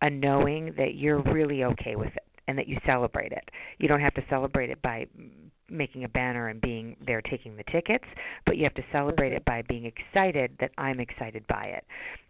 a 0.00 0.08
knowing 0.08 0.72
that 0.78 0.94
you're 0.94 1.20
really 1.20 1.64
okay 1.64 1.96
with 1.96 2.08
it 2.16 2.24
and 2.46 2.56
that 2.56 2.66
you 2.66 2.78
celebrate 2.86 3.32
it. 3.32 3.46
You 3.76 3.88
don't 3.88 4.00
have 4.00 4.14
to 4.14 4.24
celebrate 4.30 4.70
it 4.70 4.80
by 4.80 5.06
making 5.68 6.04
a 6.04 6.08
banner 6.08 6.48
and 6.48 6.62
being 6.62 6.96
there 7.06 7.20
taking 7.20 7.58
the 7.58 7.64
tickets, 7.64 8.06
but 8.46 8.56
you 8.56 8.64
have 8.64 8.72
to 8.74 8.84
celebrate 8.90 9.32
Mhm. 9.32 9.36
it 9.36 9.44
by 9.44 9.60
being 9.68 9.84
excited 9.84 10.56
that 10.58 10.70
I'm 10.78 10.98
excited 10.98 11.46
by 11.46 11.64
it. 11.64 11.84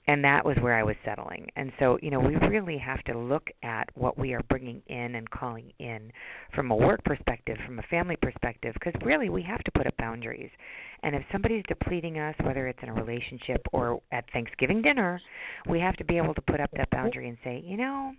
And 0.09 0.25
that 0.25 0.44
was 0.44 0.57
where 0.62 0.75
I 0.75 0.83
was 0.83 0.97
settling. 1.05 1.49
And 1.57 1.71
so, 1.79 1.99
you 2.01 2.11
know, 2.11 2.18
we 2.18 2.35
really 2.37 2.79
have 2.79 3.03
to 3.05 3.16
look 3.16 3.51
at 3.62 3.90
what 3.94 4.18
we 4.18 4.33
are 4.33 4.42
bringing 4.49 4.83
in 4.87 5.14
and 5.16 5.31
calling 5.31 5.71
in 5.79 6.11
from 6.55 6.71
a 6.71 6.75
work 6.75 7.05
perspective, 7.05 7.59
from 7.66 7.79
a 7.79 7.83
family 7.83 8.16
perspective, 8.16 8.75
because 8.75 8.94
really 9.05 9.29
we 9.29 9.42
have 9.42 9.62
to 9.64 9.71
put 9.73 9.87
up 9.87 9.94
boundaries. 9.99 10.51
And 11.03 11.14
if 11.14 11.23
somebody's 11.31 11.62
depleting 11.68 12.18
us, 12.18 12.35
whether 12.42 12.66
it's 12.68 12.79
in 12.83 12.88
a 12.88 12.94
relationship 12.94 13.61
or 13.73 14.01
at 14.11 14.25
Thanksgiving 14.33 14.81
dinner, 14.81 15.21
we 15.68 15.79
have 15.81 15.94
to 15.97 16.05
be 16.05 16.16
able 16.16 16.35
to 16.35 16.42
put 16.42 16.59
up 16.59 16.71
that 16.77 16.90
boundary 16.90 17.29
and 17.29 17.37
say, 17.44 17.62
you 17.64 17.77
know, 17.77 18.14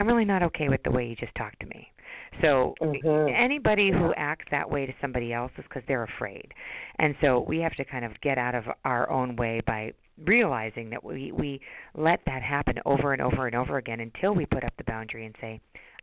I'm 0.00 0.08
really 0.08 0.24
not 0.24 0.42
okay 0.42 0.68
with 0.68 0.82
the 0.82 0.90
way 0.90 1.06
you 1.06 1.14
just 1.14 1.34
talked 1.36 1.60
to 1.60 1.66
me. 1.66 1.92
So 2.40 2.74
Mhm. 2.80 3.32
anybody 3.32 3.90
who 3.90 4.12
acts 4.14 4.46
that 4.50 4.68
way 4.68 4.86
to 4.86 4.92
somebody 5.00 5.32
else 5.32 5.52
is 5.58 5.64
because 5.64 5.84
they're 5.86 6.04
afraid. 6.04 6.52
And 6.98 7.14
so 7.20 7.40
we 7.40 7.60
have 7.60 7.74
to 7.76 7.84
kind 7.84 8.04
of 8.04 8.20
get 8.20 8.36
out 8.36 8.54
of 8.54 8.64
our 8.84 9.08
own 9.10 9.36
way 9.36 9.60
by 9.60 9.92
realizing 10.24 10.90
that 10.90 11.02
we 11.02 11.32
we 11.32 11.60
let 11.94 12.20
that 12.26 12.42
happen 12.42 12.78
over 12.86 13.12
and 13.12 13.22
over 13.22 13.46
and 13.46 13.56
over 13.56 13.78
again 13.78 14.00
until 14.00 14.34
we 14.34 14.46
put 14.46 14.64
up 14.64 14.72
the 14.76 14.84
boundary 14.84 15.26
and 15.26 15.34
say, 15.40 15.60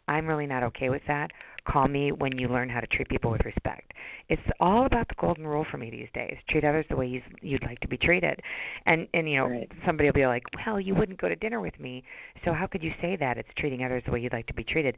I'm 0.10 0.26
really 0.26 0.48
not 0.48 0.64
okay 0.64 0.90
with 0.90 1.02
that. 1.08 1.32
Call 1.68 1.90
me 1.90 2.14
when 2.14 2.38
you 2.38 2.48
learn 2.48 2.70
how 2.70 2.80
to 2.80 2.88
treat 2.88 3.10
people 3.10 3.30
with 3.30 3.44
respect. 3.44 3.92
It's 4.30 4.42
all 4.62 4.86
about 4.86 5.10
the 5.10 5.16
golden 5.20 5.46
rule 5.46 5.66
for 5.70 5.78
me 5.78 5.90
these 5.90 6.08
days. 6.14 6.38
Treat 6.50 6.64
others 6.64 6.86
the 6.90 6.96
way 6.96 7.08
you, 7.08 7.22
you'd 7.42 7.64
like 7.64 7.80
to 7.82 7.90
be 7.90 7.98
treated. 7.98 8.40
And 8.86 9.08
and 9.14 9.30
you 9.30 9.36
know, 9.38 9.48
Right. 9.48 9.72
somebody 9.86 10.08
will 10.08 10.14
be 10.14 10.26
like, 10.26 10.44
"Well, 10.66 10.80
you 10.80 10.96
wouldn't 10.96 11.20
go 11.20 11.28
to 11.28 11.36
dinner 11.36 11.60
with 11.60 11.78
me, 11.80 12.04
so 12.46 12.54
how 12.54 12.68
could 12.68 12.84
you 12.84 12.94
say 13.02 13.18
that? 13.18 13.38
It's 13.38 13.50
treating 13.58 13.84
others 13.84 14.02
the 14.06 14.12
way 14.12 14.22
you'd 14.22 14.32
like 14.34 14.48
to 14.48 14.54
be 14.54 14.64
treated." 14.64 14.96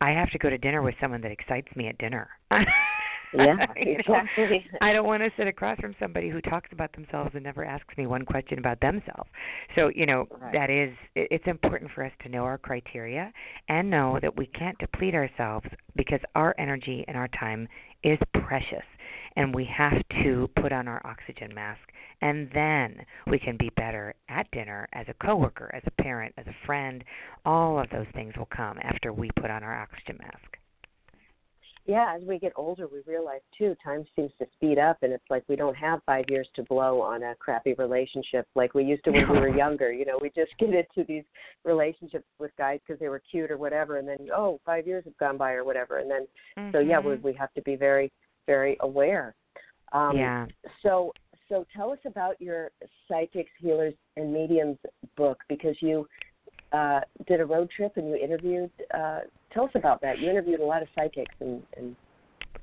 I 0.00 0.10
have 0.12 0.30
to 0.30 0.38
go 0.38 0.48
to 0.48 0.58
dinner 0.58 0.80
with 0.80 0.94
someone 1.00 1.20
that 1.22 1.32
excites 1.32 1.74
me 1.74 1.88
at 1.88 1.98
dinner. 1.98 2.28
Yeah, 3.32 3.56
exactly. 3.76 4.66
I 4.80 4.92
don't 4.92 5.06
want 5.06 5.22
to 5.22 5.30
sit 5.36 5.46
across 5.46 5.78
from 5.78 5.94
somebody 5.98 6.28
who 6.28 6.40
talks 6.42 6.70
about 6.72 6.92
themselves 6.92 7.30
and 7.34 7.42
never 7.42 7.64
asks 7.64 7.96
me 7.96 8.06
one 8.06 8.24
question 8.24 8.58
about 8.58 8.80
themselves. 8.80 9.30
So, 9.74 9.90
you 9.94 10.06
know, 10.06 10.26
Right. 10.30 10.52
that 10.52 10.70
is 10.70 10.94
it's 11.14 11.46
important 11.46 11.90
for 11.94 12.04
us 12.04 12.12
to 12.22 12.28
know 12.28 12.44
our 12.44 12.58
criteria 12.58 13.32
and 13.68 13.90
know 13.90 14.18
that 14.20 14.36
we 14.36 14.46
can't 14.46 14.78
deplete 14.78 15.14
ourselves 15.14 15.66
because 15.96 16.20
our 16.34 16.54
energy 16.58 17.04
and 17.08 17.16
our 17.16 17.28
time 17.28 17.68
is 18.02 18.18
precious 18.34 18.84
and 19.36 19.54
we 19.54 19.64
have 19.64 20.00
to 20.22 20.48
put 20.60 20.72
on 20.72 20.88
our 20.88 21.00
oxygen 21.06 21.54
mask 21.54 21.80
and 22.22 22.48
then 22.54 23.04
we 23.26 23.38
can 23.38 23.56
be 23.56 23.70
better 23.76 24.14
at 24.28 24.50
dinner 24.52 24.88
as 24.92 25.06
a 25.08 25.14
coworker, 25.24 25.70
as 25.74 25.82
a 25.86 26.02
parent, 26.02 26.32
as 26.38 26.46
a 26.46 26.66
friend. 26.66 27.02
All 27.44 27.78
of 27.78 27.90
those 27.90 28.06
things 28.14 28.32
will 28.36 28.48
come 28.54 28.78
after 28.82 29.12
we 29.12 29.28
put 29.40 29.50
on 29.50 29.62
our 29.64 29.74
oxygen 29.74 30.18
mask. 30.22 30.58
Yeah, 31.84 32.14
as 32.16 32.22
we 32.22 32.38
get 32.38 32.52
older, 32.54 32.86
we 32.86 33.00
realize 33.06 33.40
too, 33.58 33.74
time 33.82 34.04
seems 34.14 34.30
to 34.38 34.46
speed 34.54 34.78
up, 34.78 34.98
and 35.02 35.12
it's 35.12 35.24
like 35.30 35.42
we 35.48 35.56
don't 35.56 35.76
have 35.76 36.00
five 36.06 36.24
years 36.28 36.48
to 36.54 36.62
blow 36.62 37.00
on 37.00 37.24
a 37.24 37.34
crappy 37.34 37.74
relationship 37.74 38.46
like 38.54 38.72
we 38.72 38.84
used 38.84 39.02
to 39.04 39.10
when 39.10 39.28
we 39.28 39.38
were 39.38 39.48
younger. 39.56 39.92
You 39.92 40.04
know, 40.04 40.18
we 40.20 40.30
just 40.30 40.52
get 40.58 40.68
into 40.68 41.04
these 41.06 41.24
relationships 41.64 42.26
with 42.38 42.52
guys 42.56 42.78
because 42.86 43.00
they 43.00 43.08
were 43.08 43.22
cute 43.28 43.50
or 43.50 43.56
whatever, 43.56 43.98
and 43.98 44.06
then 44.06 44.28
oh, 44.34 44.60
five 44.64 44.86
years 44.86 45.04
have 45.04 45.16
gone 45.18 45.36
by 45.36 45.52
or 45.52 45.64
whatever, 45.64 45.98
and 45.98 46.10
then 46.10 46.26
so 46.70 46.78
yeah, 46.78 47.00
we 47.00 47.14
Mhm. 47.14 47.22
we 47.22 47.32
have 47.32 47.52
to 47.54 47.62
be 47.62 47.74
very 47.74 48.12
very 48.46 48.76
aware. 48.80 49.34
Um, 49.92 50.16
yeah. 50.16 50.46
So 50.82 51.12
so 51.48 51.66
tell 51.74 51.90
us 51.90 51.98
about 52.04 52.40
your 52.40 52.70
psychics, 53.08 53.50
healers, 53.58 53.94
and 54.16 54.32
mediums 54.32 54.78
book 55.16 55.38
because 55.48 55.76
you 55.82 56.06
uh, 56.72 57.00
did 57.26 57.40
a 57.40 57.44
road 57.46 57.70
trip 57.76 57.92
and 57.96 58.08
you 58.08 58.16
interviewed. 58.16 58.70
Uh, 58.92 59.20
tell 59.52 59.64
us 59.64 59.70
about 59.74 60.00
that. 60.02 60.18
You 60.18 60.30
interviewed 60.30 60.60
a 60.60 60.64
lot 60.64 60.82
of 60.82 60.88
psychics 60.94 61.34
and, 61.40 61.62
and 61.76 61.94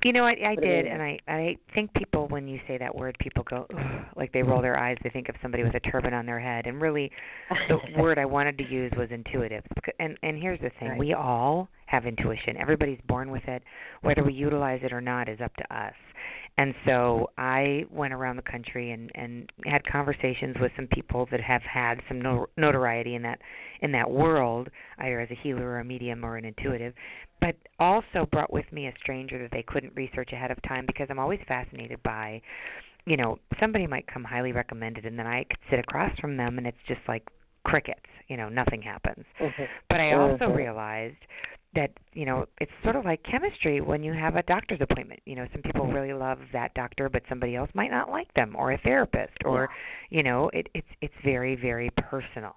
You 0.04 0.12
know, 0.12 0.24
I, 0.24 0.30
I 0.30 0.54
What 0.54 0.60
do 0.62 0.66
you 0.66 0.82
did, 0.82 0.86
and 0.86 1.02
I 1.02 1.18
I 1.28 1.56
think 1.74 1.92
people 1.94 2.26
when 2.28 2.48
you 2.48 2.58
say 2.66 2.78
that 2.78 2.94
word, 2.94 3.16
people 3.20 3.44
go 3.44 3.66
Ugh, 3.76 4.04
like 4.16 4.32
they 4.32 4.42
roll 4.42 4.62
their 4.62 4.78
eyes. 4.78 4.96
They 5.02 5.10
think 5.10 5.28
of 5.28 5.34
somebody 5.42 5.62
with 5.62 5.74
a 5.74 5.80
turban 5.80 6.14
on 6.14 6.26
their 6.26 6.40
head, 6.40 6.66
and 6.66 6.80
really, 6.80 7.10
the 7.68 7.78
word 7.98 8.18
I 8.18 8.24
wanted 8.24 8.56
to 8.58 8.64
use 8.64 8.92
was 8.96 9.08
intuitive. 9.10 9.62
And 9.98 10.16
and 10.22 10.40
here's 10.40 10.60
the 10.60 10.70
thing: 10.80 10.90
Right. 10.90 10.98
we 10.98 11.14
all 11.14 11.68
have 11.86 12.06
intuition. 12.06 12.56
Everybody's 12.56 13.00
born 13.08 13.30
with 13.30 13.46
it. 13.46 13.62
Whether 14.02 14.24
we 14.24 14.32
utilize 14.32 14.80
it 14.82 14.92
or 14.92 15.00
not 15.00 15.28
is 15.28 15.40
up 15.40 15.54
to 15.56 15.76
us. 15.76 15.94
And 16.60 16.74
so 16.84 17.30
I 17.38 17.86
went 17.90 18.12
around 18.12 18.36
the 18.36 18.42
country 18.42 18.90
and 18.90 19.10
and 19.14 19.50
had 19.64 19.82
conversations 19.86 20.56
with 20.60 20.70
some 20.76 20.86
people 20.88 21.26
that 21.30 21.40
have 21.40 21.62
had 21.62 22.02
some 22.06 22.20
no, 22.20 22.48
notoriety 22.58 23.14
in 23.14 23.22
that 23.22 23.38
in 23.80 23.92
that 23.92 24.10
world, 24.10 24.68
either 24.98 25.20
as 25.20 25.30
a 25.30 25.34
healer 25.42 25.64
or 25.64 25.78
a 25.78 25.84
medium 25.84 26.22
or 26.22 26.36
an 26.36 26.44
intuitive 26.44 26.92
but 27.40 27.56
also 27.78 28.28
brought 28.30 28.52
with 28.52 28.70
me 28.70 28.88
a 28.88 28.92
stranger 29.00 29.38
that 29.38 29.50
they 29.50 29.62
couldn't 29.62 29.94
research 29.96 30.30
ahead 30.34 30.50
of 30.50 30.60
time 30.68 30.84
because 30.86 31.06
I'm 31.08 31.18
always 31.18 31.40
fascinated 31.48 32.02
by, 32.02 32.42
you 33.06 33.16
know, 33.16 33.38
somebody 33.58 33.86
might 33.86 34.06
come 34.06 34.24
highly 34.24 34.52
recommended 34.52 35.06
and 35.06 35.18
then 35.18 35.26
I 35.26 35.44
could 35.44 35.58
sit 35.70 35.78
across 35.78 36.12
from 36.18 36.36
them 36.36 36.58
and 36.58 36.66
it's 36.66 36.76
just 36.86 37.00
like 37.08 37.26
crickets, 37.64 38.06
you 38.28 38.36
know, 38.36 38.48
nothing 38.48 38.82
happens. 38.82 39.24
Mhm. 39.40 39.68
But 39.88 40.00
I 40.00 40.12
also 40.12 40.46
Mhm. 40.46 40.56
realized 40.56 41.26
that, 41.74 41.90
you 42.14 42.24
know, 42.24 42.46
it's 42.60 42.72
sort 42.82 42.96
of 42.96 43.04
like 43.04 43.22
chemistry 43.22 43.80
when 43.80 44.02
you 44.02 44.12
have 44.12 44.36
a 44.36 44.42
doctor's 44.42 44.80
appointment. 44.80 45.20
You 45.24 45.36
know, 45.36 45.46
some 45.52 45.62
people 45.62 45.86
really 45.86 46.12
love 46.12 46.38
that 46.52 46.74
doctor 46.74 47.08
but 47.08 47.22
somebody 47.28 47.54
else 47.54 47.70
might 47.74 47.90
not 47.90 48.10
like 48.10 48.32
them 48.34 48.56
or 48.56 48.72
a 48.72 48.78
therapist 48.78 49.36
or 49.44 49.68
you 50.10 50.22
know, 50.22 50.50
it 50.52 50.68
it's 50.74 50.88
it's 51.00 51.14
very 51.24 51.54
very 51.54 51.90
personal. 51.96 52.54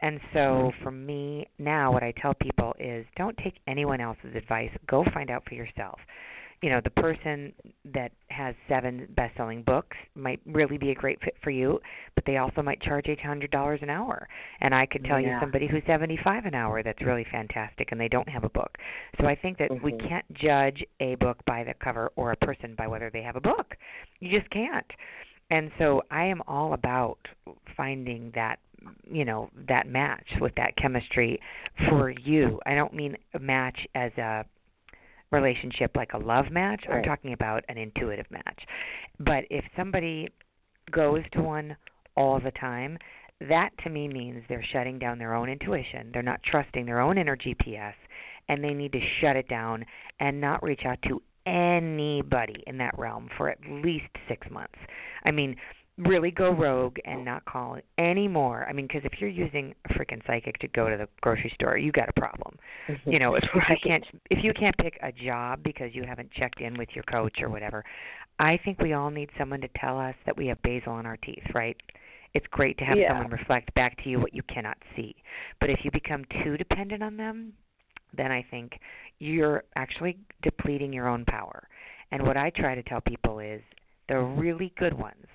And 0.00 0.20
so 0.32 0.72
for 0.82 0.90
me 0.90 1.46
now 1.58 1.92
what 1.92 2.02
I 2.02 2.12
tell 2.12 2.34
people 2.34 2.74
is 2.78 3.04
don't 3.16 3.36
take 3.38 3.58
anyone 3.66 4.00
else's 4.00 4.34
advice. 4.34 4.70
Go 4.86 5.04
find 5.12 5.30
out 5.30 5.44
for 5.46 5.54
yourself. 5.54 6.00
You 6.64 6.70
know, 6.70 6.80
the 6.82 6.88
person 6.88 7.52
that 7.92 8.10
has 8.28 8.54
seven 8.70 9.06
best-selling 9.14 9.64
books 9.64 9.98
might 10.14 10.40
really 10.46 10.78
be 10.78 10.92
a 10.92 10.94
great 10.94 11.20
fit 11.20 11.34
for 11.42 11.50
you, 11.50 11.78
but 12.14 12.24
they 12.24 12.38
also 12.38 12.62
might 12.62 12.80
charge 12.80 13.04
$800 13.04 13.82
an 13.82 13.90
hour. 13.90 14.26
And 14.62 14.74
I 14.74 14.86
could 14.86 15.04
tell 15.04 15.20
you 15.20 15.36
somebody 15.40 15.66
who's 15.66 15.82
75 15.86 16.46
an 16.46 16.54
hour 16.54 16.82
that's 16.82 17.02
really 17.02 17.26
fantastic 17.30 17.92
and 17.92 18.00
they 18.00 18.08
don't 18.08 18.30
have 18.30 18.44
a 18.44 18.48
book. 18.48 18.78
So 19.20 19.26
I 19.26 19.34
think 19.34 19.58
that 19.58 19.70
we 19.82 19.92
Mhm. 19.92 20.08
can't 20.08 20.32
judge 20.32 20.82
a 21.00 21.16
book 21.16 21.44
by 21.44 21.64
the 21.64 21.74
cover 21.74 22.10
or 22.16 22.32
a 22.32 22.36
person 22.36 22.74
by 22.74 22.86
whether 22.86 23.10
they 23.10 23.20
have 23.20 23.36
a 23.36 23.42
book. 23.42 23.76
You 24.20 24.30
just 24.30 24.48
can't. 24.48 24.90
And 25.50 25.70
so 25.76 26.02
I 26.10 26.24
am 26.24 26.40
all 26.48 26.72
about 26.72 27.18
finding 27.76 28.30
that 28.30 28.58
you 29.10 29.24
know 29.24 29.50
that 29.54 29.86
match 29.86 30.26
with 30.40 30.54
that 30.56 30.76
chemistry 30.76 31.40
for 31.88 32.08
you. 32.10 32.60
I 32.66 32.74
don't 32.74 32.92
mean 32.94 33.16
a 33.34 33.38
match 33.38 33.86
as 33.94 34.16
a 34.18 34.44
relationship 35.34 35.90
like 35.94 36.12
a 36.14 36.18
love 36.18 36.50
match. 36.50 36.84
I'm 36.90 37.02
talking 37.02 37.32
about 37.32 37.64
an 37.68 37.76
intuitive 37.76 38.30
match. 38.30 38.60
But 39.18 39.44
if 39.50 39.64
somebody 39.76 40.28
goes 40.90 41.22
to 41.32 41.42
one 41.42 41.76
all 42.16 42.40
the 42.40 42.52
time, 42.52 42.96
that 43.48 43.70
to 43.82 43.90
me 43.90 44.08
means 44.08 44.42
they're 44.48 44.64
shutting 44.72 44.98
down 44.98 45.18
their 45.18 45.34
own 45.34 45.48
intuition. 45.48 46.10
They're 46.12 46.22
not 46.22 46.40
trusting 46.44 46.86
their 46.86 47.00
own 47.00 47.18
inner 47.18 47.36
GPS 47.36 47.94
and 48.48 48.62
they 48.62 48.72
need 48.72 48.92
to 48.92 49.00
shut 49.20 49.36
it 49.36 49.48
down 49.48 49.84
and 50.20 50.40
not 50.40 50.62
reach 50.62 50.82
out 50.84 50.98
to 51.08 51.20
anybody 51.46 52.62
in 52.66 52.78
that 52.78 52.98
realm 52.98 53.28
for 53.36 53.50
at 53.50 53.58
least 53.68 54.06
6 54.28 54.46
months. 54.50 54.78
I 55.24 55.30
mean, 55.30 55.56
really 55.98 56.30
go 56.32 56.50
rogue 56.50 56.96
and 57.04 57.24
not 57.24 57.44
call 57.44 57.78
any 57.98 58.26
more. 58.26 58.66
I 58.68 58.72
mean, 58.72 58.86
because 58.86 59.02
if 59.04 59.20
you're 59.20 59.30
using 59.30 59.74
a 59.88 59.92
freaking 59.94 60.24
psychic 60.26 60.58
to 60.58 60.68
go 60.68 60.88
to 60.88 60.96
the 60.96 61.08
grocery 61.20 61.52
store, 61.54 61.78
you 61.78 61.92
got 61.92 62.08
a 62.08 62.20
problem. 62.20 62.56
Mm-hmm. 62.88 63.12
You 63.12 63.18
know, 63.20 63.34
if, 63.36 63.44
if 63.44 63.68
you 63.70 63.76
can't 63.82 64.04
if 64.30 64.44
you 64.44 64.52
can't 64.52 64.76
pick 64.78 64.98
a 65.02 65.12
job 65.12 65.62
because 65.62 65.90
you 65.94 66.04
haven't 66.04 66.32
checked 66.32 66.60
in 66.60 66.76
with 66.76 66.88
your 66.94 67.04
coach 67.04 67.34
or 67.40 67.48
whatever, 67.48 67.84
I 68.38 68.58
think 68.64 68.80
we 68.80 68.92
all 68.92 69.10
need 69.10 69.30
someone 69.38 69.60
to 69.60 69.68
tell 69.76 69.98
us 69.98 70.14
that 70.26 70.36
we 70.36 70.46
have 70.48 70.60
basil 70.62 70.98
in 70.98 71.06
our 71.06 71.16
teeth, 71.18 71.44
right? 71.54 71.76
It's 72.34 72.46
great 72.50 72.76
to 72.78 72.84
have 72.84 72.98
Yeah. 72.98 73.10
someone 73.10 73.30
reflect 73.30 73.72
back 73.74 74.02
to 74.02 74.10
you 74.10 74.18
what 74.18 74.34
you 74.34 74.42
cannot 74.42 74.76
see. 74.96 75.14
But 75.60 75.70
if 75.70 75.84
you 75.84 75.92
become 75.92 76.24
too 76.42 76.56
dependent 76.56 77.02
on 77.02 77.16
them, 77.16 77.52
then 78.16 78.32
I 78.32 78.42
think 78.50 78.80
you're 79.20 79.62
actually 79.76 80.18
depleting 80.42 80.92
your 80.92 81.06
own 81.06 81.24
power. 81.24 81.68
And 82.10 82.26
what 82.26 82.36
I 82.36 82.50
try 82.50 82.74
to 82.74 82.82
tell 82.82 83.00
people 83.00 83.38
is 83.38 83.62
the 84.08 84.18
really 84.18 84.72
good 84.78 84.92
ones, 84.92 85.26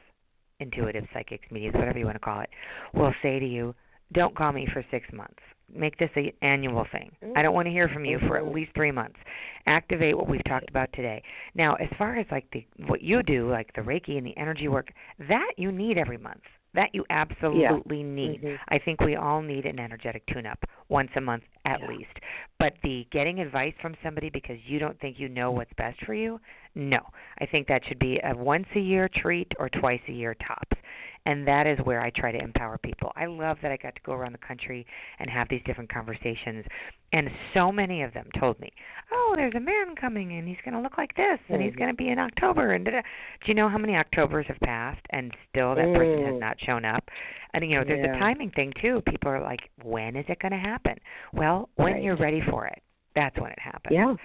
intuitive 0.59 1.05
psychics, 1.13 1.49
mediums, 1.51 1.75
whatever 1.75 1.99
you 1.99 2.05
want 2.05 2.15
to 2.15 2.19
call 2.19 2.41
it, 2.41 2.49
will 2.93 3.13
say 3.21 3.39
to 3.39 3.45
you, 3.45 3.73
"Don't 4.11 4.35
call 4.35 4.51
me 4.51 4.65
for 4.67 4.83
6 4.91 5.11
months. 5.13 5.41
Make 5.71 5.97
this 5.97 6.09
an 6.15 6.31
annual 6.41 6.85
thing. 6.85 7.11
I 7.35 7.43
don't 7.43 7.53
want 7.53 7.67
to 7.67 7.71
hear 7.71 7.87
from 7.89 8.03
you 8.03 8.17
for 8.19 8.37
at 8.37 8.47
least 8.47 8.73
3 8.73 8.91
months. 8.91 9.19
Activate 9.67 10.17
what 10.17 10.27
we've 10.27 10.43
talked 10.45 10.69
about 10.69 10.91
today." 10.93 11.21
Now, 11.53 11.75
as 11.75 11.89
far 11.97 12.17
as 12.17 12.25
like 12.31 12.49
the 12.51 12.65
what 12.87 13.01
you 13.01 13.21
do, 13.21 13.47
like 13.49 13.71
the 13.73 13.81
Reiki 13.81 14.17
and 14.17 14.25
the 14.25 14.35
energy 14.37 14.67
work, 14.67 14.91
that 15.19 15.53
you 15.57 15.71
need 15.71 15.97
every 15.97 16.17
month. 16.17 16.43
That 16.79 16.95
you 16.95 17.05
absolutely 17.09 18.03
need. 18.03 18.41
Mhm. 18.41 18.57
I 18.69 18.77
think 18.79 19.01
we 19.01 19.17
all 19.17 19.41
need 19.41 19.65
an 19.65 19.81
energetic 19.81 20.25
tune 20.27 20.45
up 20.45 20.63
once 20.87 21.11
a 21.17 21.19
month 21.19 21.43
at 21.65 21.81
Yeah. 21.81 21.87
least. 21.87 22.19
But 22.57 22.75
the 22.83 23.05
getting 23.11 23.41
advice 23.41 23.73
from 23.81 23.95
somebody 24.01 24.29
because 24.29 24.57
you 24.65 24.79
don't 24.79 24.97
think 25.01 25.19
you 25.19 25.27
know 25.27 25.51
what's 25.51 25.73
best 25.73 25.99
for 26.05 26.13
you, 26.13 26.39
no. 26.75 27.01
I 27.39 27.47
think 27.47 27.67
that 27.67 27.83
should 27.83 27.99
be 27.99 28.17
a 28.23 28.33
once 28.33 28.67
a 28.75 28.79
year 28.79 29.09
treat 29.09 29.51
or 29.59 29.67
twice 29.67 29.99
a 30.07 30.13
year 30.13 30.35
tops. 30.35 30.77
And 31.25 31.47
that 31.47 31.67
is 31.67 31.77
where 31.83 32.01
I 32.01 32.09
try 32.11 32.31
to 32.31 32.39
empower 32.39 32.77
people. 32.77 33.11
I 33.15 33.25
love 33.25 33.57
that 33.61 33.71
I 33.71 33.77
got 33.77 33.93
to 33.95 34.01
go 34.01 34.13
around 34.13 34.31
the 34.31 34.37
country 34.39 34.85
and 35.19 35.29
have 35.29 35.47
these 35.49 35.61
different 35.65 35.91
conversations. 35.91 36.65
And 37.11 37.29
so 37.53 37.71
many 37.71 38.03
of 38.03 38.13
them 38.13 38.27
told 38.39 38.59
me, 38.59 38.71
"Oh, 39.11 39.33
there's 39.35 39.55
a 39.55 39.59
man 39.59 39.95
coming 39.95 40.33
and 40.33 40.47
he's 40.47 40.57
going 40.63 40.75
to 40.75 40.79
look 40.81 40.97
like 40.97 41.13
this 41.15 41.39
and 41.49 41.61
he's 41.61 41.73
Mhm. 41.73 41.77
going 41.77 41.89
to 41.89 41.95
be 41.95 42.09
in 42.09 42.19
October." 42.19 42.71
And 42.73 42.85
da-da. 42.85 43.01
do 43.01 43.47
you 43.47 43.53
know 43.53 43.67
how 43.69 43.77
many 43.77 43.95
Octobers 43.95 44.47
have 44.47 44.59
passed 44.61 45.05
and 45.09 45.35
still 45.49 45.75
that 45.75 45.93
person 45.93 46.25
has 46.25 46.35
Mm. 46.35 46.39
not 46.39 46.59
shown 46.61 46.85
up? 46.85 47.09
And 47.53 47.63
you 47.63 47.77
know, 47.77 47.83
there's 47.83 48.05
Yeah. 48.05 48.15
a 48.15 48.19
timing 48.19 48.51
thing 48.51 48.71
too. 48.73 49.01
People 49.01 49.31
are 49.31 49.41
like, 49.41 49.69
"When 49.83 50.15
is 50.15 50.29
it 50.29 50.39
going 50.39 50.51
to 50.51 50.57
happen?" 50.57 50.97
Well, 51.33 51.69
when 51.75 51.93
Right. 51.93 52.03
you're 52.03 52.15
ready 52.15 52.41
for 52.41 52.65
it. 52.67 52.81
That's 53.19 53.37
when 53.41 53.51
it 53.51 53.59
happens. 53.59 53.93
Yeah. 53.93 54.15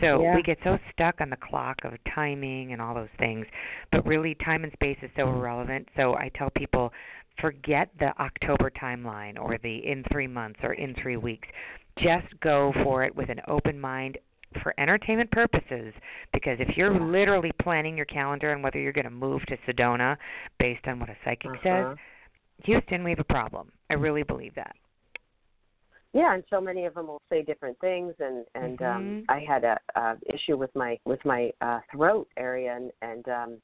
So 0.00 0.22
Yeah. 0.22 0.34
we 0.36 0.42
get 0.42 0.58
so 0.62 0.78
stuck 0.92 1.20
on 1.20 1.28
the 1.28 1.36
clock 1.36 1.84
of 1.84 1.92
timing 2.14 2.72
and 2.72 2.80
all 2.80 2.94
those 2.94 3.08
things, 3.18 3.46
but 3.90 4.06
really 4.06 4.36
time 4.36 4.62
and 4.62 4.72
space 4.72 4.98
is 5.02 5.10
so 5.16 5.28
irrelevant. 5.28 5.88
So 5.96 6.14
I 6.14 6.30
tell 6.38 6.50
people 6.50 6.92
forget 7.40 7.88
the 7.98 8.16
October 8.20 8.70
timeline 8.70 9.36
or 9.40 9.58
the 9.58 9.76
in 9.84 10.04
3 10.12 10.28
months 10.28 10.60
or 10.62 10.74
in 10.74 10.94
3 11.02 11.16
weeks. 11.16 11.48
Just 11.98 12.28
go 12.40 12.72
for 12.84 13.02
it 13.02 13.12
with 13.14 13.28
an 13.28 13.40
open 13.48 13.80
mind 13.80 14.18
for 14.62 14.72
entertainment 14.78 15.32
purposes 15.32 15.92
because 16.32 16.56
if 16.60 16.76
you're 16.76 16.96
literally 17.00 17.50
planning 17.60 17.96
your 17.96 18.06
calendar 18.06 18.52
and 18.52 18.62
whether 18.62 18.78
you're 18.78 18.92
going 18.92 19.04
to 19.04 19.10
move 19.10 19.42
to 19.46 19.56
Sedona 19.66 20.16
based 20.60 20.86
on 20.86 21.00
what 21.00 21.08
a 21.08 21.16
psychic 21.24 21.50
Uh-huh. 21.50 21.88
says, 21.88 21.98
Houston, 22.66 23.02
we 23.02 23.10
have 23.10 23.18
a 23.18 23.24
problem. 23.24 23.72
I 23.90 23.94
really 23.94 24.22
believe 24.22 24.54
that. 24.54 24.76
Yeah, 26.14 26.32
and 26.32 26.44
so 26.48 26.60
many 26.60 26.84
of 26.86 26.94
them 26.94 27.08
will 27.08 27.20
say 27.28 27.42
different 27.42 27.78
things, 27.80 28.14
and 28.20 28.46
and 28.54 28.80
um, 28.82 29.02
Mhm. 29.02 29.24
I 29.28 29.40
had 29.40 29.64
a, 29.64 29.80
a 29.96 30.16
issue 30.32 30.56
with 30.56 30.74
my 30.76 30.98
with 31.04 31.22
my 31.24 31.52
uh, 31.60 31.80
throat 31.90 32.28
area, 32.36 32.74
and 32.76 32.92
and 33.02 33.28
um, 33.28 33.62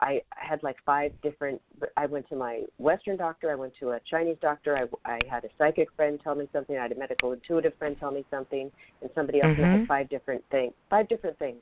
I 0.00 0.20
had 0.30 0.62
like 0.62 0.76
five 0.84 1.12
different. 1.22 1.62
I 1.96 2.04
went 2.04 2.28
to 2.28 2.36
my 2.36 2.64
Western 2.76 3.16
doctor, 3.16 3.50
I 3.50 3.54
went 3.54 3.74
to 3.80 3.92
a 3.92 4.00
Chinese 4.00 4.36
doctor, 4.42 4.76
I 4.76 5.10
I 5.10 5.18
had 5.30 5.46
a 5.46 5.48
psychic 5.56 5.88
friend 5.96 6.20
tell 6.22 6.34
me 6.34 6.46
something, 6.52 6.76
I 6.76 6.82
had 6.82 6.92
a 6.92 6.94
medical 6.94 7.32
intuitive 7.32 7.72
friend 7.78 7.96
tell 7.98 8.10
me 8.10 8.24
something, 8.30 8.70
and 9.00 9.10
somebody 9.14 9.40
else, 9.40 9.56
Mhm. 9.56 9.72
had 9.72 9.88
five 9.88 10.10
different 10.10 10.44
things, 10.50 10.74
five 10.90 11.08
different 11.08 11.38
things. 11.38 11.58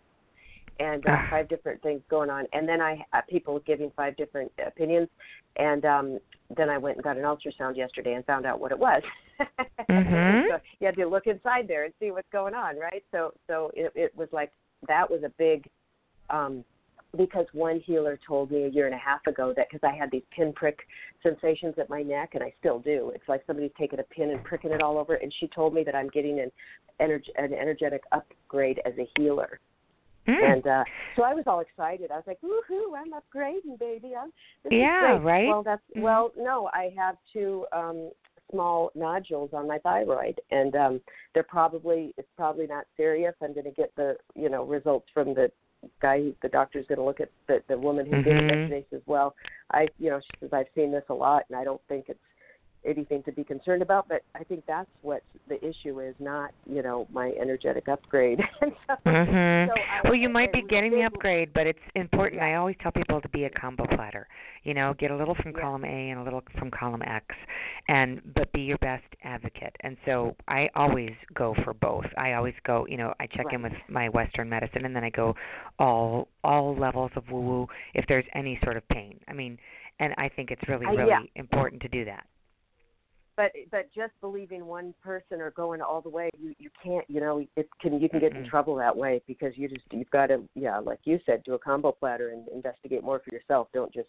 And 0.79 1.07
uh, 1.07 1.11
Ah. 1.13 1.27
five 1.31 1.49
different 1.49 1.83
things 1.83 2.03
going 2.11 2.29
on, 2.29 2.45
and 2.53 2.69
then 2.69 2.83
I 2.83 3.03
uh, 3.15 3.23
people 3.31 3.59
giving 3.61 3.91
five 3.97 4.15
different 4.17 4.53
opinions, 4.65 5.09
and 5.57 5.85
um, 5.87 6.19
then 6.55 6.69
I 6.69 6.77
went 6.77 6.97
and 6.99 7.05
got 7.05 7.17
an 7.17 7.23
ultrasound 7.25 7.77
yesterday 7.79 8.13
and 8.13 8.25
found 8.27 8.45
out 8.45 8.61
what 8.61 8.73
it 8.73 8.79
was. 8.79 9.03
Mhm. 9.91 10.49
so 10.49 10.59
you 10.81 10.87
had 10.87 10.97
to 10.97 11.07
look 11.07 11.27
inside 11.27 11.67
there 11.69 11.85
and 11.85 11.95
see 12.01 12.11
what's 12.11 12.29
going 12.31 12.55
on, 12.55 12.79
right? 12.79 13.03
So 13.11 13.33
so 13.47 13.71
it, 13.75 13.93
it 13.95 14.17
was 14.17 14.29
like 14.33 14.51
that 14.89 15.09
was 15.11 15.23
a 15.23 15.31
big 15.39 15.69
um 16.31 16.65
because 17.17 17.47
one 17.53 17.81
healer 17.81 18.19
told 18.27 18.51
me 18.51 18.65
a 18.65 18.69
year 18.69 18.87
and 18.87 18.95
a 18.95 18.99
half 18.99 19.27
ago 19.27 19.55
that 19.57 19.69
because 19.71 19.89
I 19.91 19.97
had 19.97 20.11
these 20.11 20.25
pinprick 20.35 20.81
sensations 21.23 21.75
at 21.79 21.89
my 21.89 22.03
neck 22.03 22.31
and 22.35 22.43
I 22.43 22.53
still 22.59 22.81
do. 22.81 23.13
It's 23.15 23.29
like 23.29 23.43
somebody's 23.47 23.71
taking 23.79 24.01
a 24.01 24.03
pin 24.03 24.31
and 24.31 24.43
pricking 24.45 24.73
it 24.73 24.83
all 24.83 24.99
over. 24.99 25.15
And 25.15 25.33
she 25.41 25.47
told 25.49 25.73
me 25.73 25.83
that 25.85 25.95
I'm 25.95 26.09
getting 26.09 26.41
an 26.41 26.51
energ- 27.01 27.31
an 27.37 27.55
energetic 27.55 28.03
upgrade 28.13 28.81
as 28.85 28.93
a 28.99 29.09
healer. 29.19 29.61
Mm. 30.29 30.55
And 30.55 30.67
uh 30.67 30.85
so 31.15 31.23
I 31.23 31.35
was 31.35 31.45
all 31.47 31.61
excited. 31.61 32.11
I 32.11 32.17
was 32.17 32.25
like, 32.27 32.41
"Woohoo! 32.43 32.97
I'm 32.97 33.13
upgrading, 33.13 33.79
baby! 33.79 34.15
I'm 34.19 34.33
this 34.65 34.73
is 34.73 34.79
Yeah, 34.79 35.19
great." 35.19 35.25
right? 35.25 35.49
Well, 35.49 35.63
that's 35.63 35.83
Mhm. 35.97 36.03
well, 36.03 36.33
no, 36.37 36.69
I 36.73 36.93
have 36.97 37.17
two 37.33 37.67
um 37.73 38.11
small 38.51 38.91
nodules 38.95 39.51
on 39.53 39.67
my 39.67 39.79
thyroid, 39.79 40.41
and 40.51 40.75
um 40.77 41.01
they're 41.33 41.43
probably 41.43 42.13
it's 42.17 42.31
probably 42.37 42.67
not 42.67 42.87
serious. 42.97 43.35
I'm 43.43 43.53
going 43.53 43.65
to 43.65 43.71
get 43.73 43.95
the 43.97 44.17
you 44.35 44.49
know 44.49 44.65
results 44.65 45.09
from 45.15 45.35
the 45.35 45.51
guy, 46.01 46.21
who- 46.21 46.35
the 46.43 46.49
doctor's 46.49 46.87
going 46.87 46.99
to 46.99 47.05
look 47.05 47.21
at 47.21 47.31
the 47.47 47.63
the 47.69 47.79
woman 47.79 48.07
who 48.07 48.23
did 48.23 48.37
it 48.37 48.43
Mhm. 48.43 48.49
yesterday. 48.49 48.87
Says, 48.91 49.03
"Well, 49.07 49.35
I 49.71 49.89
you 49.99 50.11
know 50.11 50.21
she 50.21 50.31
says 50.41 50.53
I've 50.53 50.69
seen 50.75 50.91
this 50.91 51.05
a 51.09 51.15
lot, 51.15 51.45
and 51.49 51.57
I 51.59 51.65
don't 51.65 51.83
think 51.89 52.09
it's 52.09 52.21
anything 52.87 53.23
to 53.25 53.33
be 53.33 53.45
concerned 53.45 53.83
about. 53.83 54.09
But 54.09 54.23
I 54.35 54.45
think 54.45 54.65
that's 54.67 54.89
what 55.03 55.23
the 55.49 55.57
issue 55.67 56.01
is, 56.01 56.15
not 56.19 56.51
you 56.71 56.83
know 56.83 57.07
my 57.13 57.33
energetic 57.41 57.89
upgrade. 57.89 58.41
So, 58.87 58.95
Mhm. 59.05 59.69
so 59.69 59.75
well, 60.05 60.15
you 60.15 60.29
might 60.29 60.53
be 60.53 60.63
getting 60.63 60.93
the 60.93 61.03
upgrade, 61.03 61.53
but 61.53 61.67
it's 61.67 61.79
important. 61.97 62.41
Yeah. 62.41 62.49
I 62.49 62.55
always 62.55 62.77
tell 62.81 62.93
people 62.93 63.21
to 63.21 63.29
be 63.31 63.45
a 63.45 63.51
combo 63.51 63.85
platter. 63.87 64.29
You 64.63 64.75
know, 64.75 64.95
get 64.95 65.11
a 65.11 65.17
little 65.17 65.35
from 65.35 65.53
Yeah. 65.53 65.61
column 65.61 65.85
A 65.85 66.11
and 66.11 66.21
a 66.21 66.23
little 66.23 66.43
from 66.59 66.71
column 66.71 67.03
X, 67.03 67.25
and 67.89 68.21
but 68.35 68.51
be 68.53 68.63
your 68.63 68.79
best 68.79 69.05
advocate. 69.25 69.75
And 69.81 69.97
so 70.05 70.37
I 70.49 70.71
always 70.75 71.15
go 71.35 71.55
for 71.65 71.75
both. 71.75 72.07
I 72.17 72.35
always 72.35 72.55
go. 72.65 72.87
You 72.89 72.97
know, 72.97 73.13
I 73.19 73.27
check 73.27 73.47
in 73.53 73.63
with 73.63 73.73
my 73.89 74.09
Western 74.09 74.49
medicine, 74.49 74.85
and 74.85 74.95
then 74.95 75.03
I 75.05 75.11
go 75.11 75.35
all 75.79 76.29
all 76.45 76.75
levels 76.77 77.11
of 77.17 77.29
woo 77.31 77.41
woo 77.41 77.69
if 77.95 78.07
there's 78.07 78.27
any 78.35 78.59
sort 78.65 78.77
of 78.77 78.87
pain. 78.89 79.19
I 79.29 79.33
mean, 79.33 79.59
and 79.99 80.15
I 80.19 80.29
think 80.29 80.51
it's 80.51 80.67
really 80.69 80.87
Uh, 80.87 80.93
really 80.93 81.09
yeah. 81.09 81.23
important 81.35 81.83
to 81.83 81.89
do 81.89 82.05
that. 82.05 82.25
But 83.37 83.53
but 83.71 83.89
just 83.95 84.13
believing 84.21 84.67
one 84.67 84.95
person 85.03 85.41
or 85.41 85.51
going 85.51 85.81
all 85.81 86.01
the 86.01 86.09
way 86.09 86.31
you 86.39 86.55
you 86.59 86.71
can't 86.83 87.05
you 87.09 87.21
know 87.21 87.45
it 87.57 87.69
can 87.81 88.01
you 88.01 88.09
can 88.09 88.19
get 88.21 88.33
in 88.33 88.43
Mm-mm. 88.43 88.49
trouble 88.49 88.75
that 88.77 88.97
way 88.97 89.21
because 89.27 89.53
you 89.57 89.69
just 89.69 89.83
you've 89.91 90.11
got 90.11 90.27
to 90.27 90.43
yeah 90.55 90.79
like 90.79 91.01
you 91.05 91.19
said 91.27 91.43
do 91.45 91.55
a 91.55 91.59
combo 91.59 91.93
platter 91.93 92.31
and 92.31 92.49
investigate 92.49 93.03
more 93.05 93.21
for 93.25 93.35
yourself 93.35 93.69
don't 93.73 93.93
just 93.93 94.09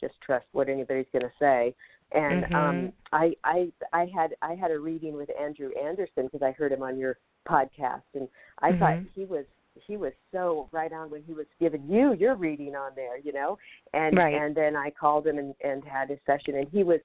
just 0.00 0.14
trust 0.20 0.46
what 0.52 0.68
anybody's 0.68 1.06
going 1.12 1.22
to 1.22 1.32
say 1.38 1.74
and 2.12 2.44
Mhm. 2.44 2.54
um 2.54 2.92
i 3.12 3.32
i 3.44 3.70
i 3.92 4.06
had 4.14 4.34
i 4.42 4.54
had 4.54 4.70
a 4.70 4.78
reading 4.78 5.14
with 5.16 5.28
andrew 5.40 5.70
anderson 5.80 6.24
because 6.24 6.42
i 6.42 6.50
heard 6.52 6.72
him 6.72 6.82
on 6.82 6.98
your 6.98 7.16
podcast 7.48 8.02
and 8.14 8.28
i 8.60 8.72
thought 8.72 8.94
Mhm. 8.98 9.08
he 9.14 9.24
was 9.24 9.44
he 9.86 9.96
was 9.96 10.12
so 10.30 10.68
right 10.72 10.92
on 10.92 11.10
when 11.10 11.22
he 11.22 11.32
was 11.32 11.46
giving 11.60 11.82
you 11.88 12.12
your 12.14 12.34
reading 12.34 12.74
on 12.76 12.92
there 12.94 13.18
you 13.18 13.32
know 13.32 13.58
and 13.92 14.16
Right. 14.16 14.34
and 14.34 14.54
then 14.54 14.76
i 14.76 14.90
called 14.90 15.26
him 15.26 15.38
and 15.38 15.54
and 15.64 15.84
had 15.84 16.08
his 16.10 16.18
session 16.26 16.56
and 16.56 16.68
he 16.68 16.82
was 16.84 17.00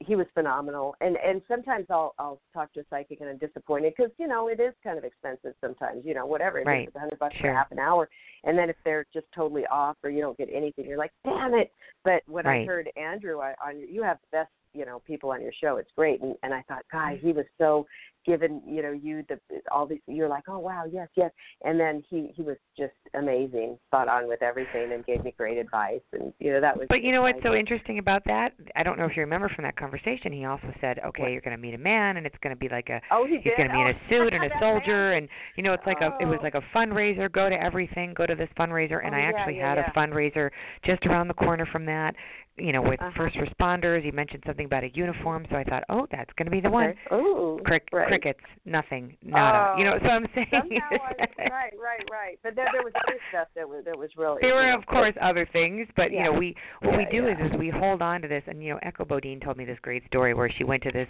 he 0.00 0.16
was 0.16 0.26
phenomenal 0.34 0.94
and 1.00 1.16
and 1.16 1.40
sometimes 1.48 1.86
i'll 1.90 2.14
i'll 2.18 2.40
talk 2.52 2.72
to 2.72 2.80
a 2.80 2.84
psychic 2.90 3.20
and 3.20 3.28
i'm 3.30 3.38
disappointed 3.38 3.92
because 3.96 4.12
you 4.18 4.26
know 4.26 4.48
it 4.48 4.60
is 4.60 4.72
kind 4.82 4.98
of 4.98 5.04
expensive 5.04 5.54
sometimes 5.60 6.02
you 6.04 6.14
know 6.14 6.26
whatever 6.26 6.58
it 6.58 6.66
Right. 6.66 6.88
is, 6.88 6.94
a 6.94 6.98
hundred 6.98 7.18
bucks 7.18 7.34
Sure. 7.36 7.50
for 7.50 7.54
half 7.56 7.70
an 7.72 7.78
hour 7.78 8.08
and 8.44 8.58
then 8.58 8.68
if 8.70 8.76
they're 8.84 9.06
just 9.12 9.26
totally 9.34 9.66
off 9.66 9.96
or 10.02 10.10
you 10.10 10.20
don't 10.20 10.36
get 10.38 10.48
anything 10.52 10.84
you're 10.86 10.98
like 10.98 11.12
damn 11.24 11.54
it 11.54 11.70
but 12.04 12.22
when 12.26 12.46
i 12.46 12.64
heard 12.64 12.90
andrew 12.96 13.40
I, 13.40 13.54
on 13.64 13.78
your- 13.78 13.88
you 13.88 14.02
have 14.02 14.18
the 14.30 14.38
best 14.38 14.50
you 14.76 14.84
know 14.84 15.00
people 15.06 15.30
on 15.30 15.40
your 15.40 15.52
show 15.62 15.76
it's 15.76 15.90
great 15.96 16.20
and 16.22 16.34
and 16.42 16.52
i 16.52 16.62
thought 16.68 16.82
god 16.92 17.12
mm. 17.14 17.20
he 17.20 17.32
was 17.32 17.46
so 17.58 17.86
given 18.26 18.60
you 18.66 18.82
know 18.82 18.90
you 18.90 19.24
the 19.28 19.38
all 19.70 19.86
these 19.86 20.00
you're 20.08 20.28
like 20.28 20.42
oh 20.48 20.58
wow 20.58 20.84
yes 20.90 21.08
yes 21.16 21.30
and 21.64 21.78
then 21.78 22.02
he 22.10 22.32
he 22.34 22.42
was 22.42 22.56
just 22.76 22.92
amazing 23.14 23.78
spot 23.86 24.08
on 24.08 24.26
with 24.26 24.42
everything 24.42 24.92
and 24.92 25.06
gave 25.06 25.22
me 25.24 25.32
great 25.38 25.56
advice 25.58 26.00
and 26.12 26.32
you 26.40 26.52
know 26.52 26.60
that 26.60 26.76
was 26.76 26.86
But 26.88 27.02
you 27.02 27.12
know 27.12 27.22
what's 27.22 27.42
so 27.44 27.54
interesting 27.54 27.98
about 28.00 28.22
that? 28.26 28.52
I 28.74 28.82
don't 28.82 28.98
know 28.98 29.04
if 29.04 29.16
you 29.16 29.22
remember 29.22 29.48
from 29.54 29.62
that 29.62 29.76
conversation. 29.76 30.32
He 30.32 30.44
also 30.44 30.72
said, 30.80 30.98
"Okay, 31.06 31.22
What? 31.22 31.30
you're 31.32 31.40
going 31.40 31.56
to 31.56 31.60
meet 31.62 31.74
a 31.74 31.78
man, 31.78 32.16
and 32.16 32.26
it's 32.26 32.34
going 32.42 32.54
to 32.54 32.58
be 32.58 32.68
like 32.68 32.88
a 32.88 33.00
oh 33.12 33.26
he 33.26 33.38
he's 33.38 33.52
going 33.56 33.68
to 33.68 33.74
be 33.74 33.80
in 33.80 33.86
Oh, 33.86 33.90
a 33.90 34.00
suit 34.10 34.34
and 34.34 34.44
a 34.44 34.50
soldier 34.60 35.12
and 35.12 35.28
you 35.56 35.62
know 35.62 35.72
it's 35.72 35.86
like 35.86 36.00
a 36.00 36.16
it 36.20 36.26
was 36.26 36.38
Oh. 36.40 36.42
like 36.44 36.54
a 36.54 36.62
fundraiser 36.74 37.30
go 37.30 37.48
to 37.48 37.54
everything 37.62 38.12
go 38.14 38.26
to 38.26 38.34
this 38.34 38.48
fundraiser 38.58 39.04
and 39.04 39.14
Oh, 39.14 39.18
i 39.18 39.20
yeah, 39.20 39.32
actually 39.34 39.58
yeah, 39.58 39.68
had 39.68 39.78
yeah. 39.78 39.90
a 39.90 39.94
fundraiser 39.98 40.50
just 40.84 41.06
around 41.06 41.28
the 41.28 41.34
corner 41.34 41.66
from 41.66 41.84
that 41.86 42.14
you 42.58 42.72
know 42.72 42.82
with 42.82 43.00
Uh-huh. 43.00 43.10
first 43.16 43.36
responders 43.36 44.04
you 44.04 44.12
mentioned 44.12 44.42
something 44.46 44.66
about 44.66 44.82
a 44.84 44.90
uniform 44.94 45.46
so 45.50 45.56
i 45.56 45.64
thought 45.64 45.84
oh 45.88 46.06
that's 46.10 46.30
going 46.36 46.46
to 46.46 46.50
be 46.50 46.60
the 46.60 46.70
one 46.70 46.94
Okay. 47.10 47.14
Ooh, 47.14 47.60
Crick, 47.64 47.88
right. 47.92 48.08
crickets 48.08 48.40
nothing 48.64 49.16
nada 49.22 49.78
you 49.78 49.84
know 49.84 49.94
Oh, 49.94 49.98
so 50.02 50.08
i'm 50.08 50.26
saying 50.34 50.46
Somehow 50.50 50.90
right, 51.38 51.72
right, 51.80 52.04
right. 52.10 52.38
But 52.42 52.54
there, 52.56 52.66
there 52.72 52.82
was 52.82 52.92
other 53.06 53.18
stuff 53.30 53.48
that 53.56 53.68
was 53.68 53.84
that 53.84 53.96
was 53.98 54.10
really. 54.16 54.38
there 54.40 54.54
were 54.54 54.70
know, 54.70 54.78
of 54.78 54.86
course 54.86 55.14
other 55.20 55.46
things 55.52 55.86
but 55.96 56.10
you 56.12 56.22
know 56.22 56.32
we 56.32 56.54
what 56.82 56.96
we 56.96 57.06
do 57.10 57.24
yeah. 57.26 57.46
is 57.46 57.52
is 57.52 57.58
we 57.58 57.70
hold 57.70 58.02
on 58.02 58.22
to 58.22 58.28
this 58.28 58.42
and 58.46 58.62
you 58.62 58.70
know 58.72 58.78
echo 58.82 59.04
bodine 59.04 59.40
told 59.40 59.56
me 59.56 59.64
this 59.64 59.78
great 59.82 60.04
story 60.06 60.34
where 60.34 60.50
she 60.56 60.64
went 60.64 60.82
to 60.82 60.90
this 60.92 61.08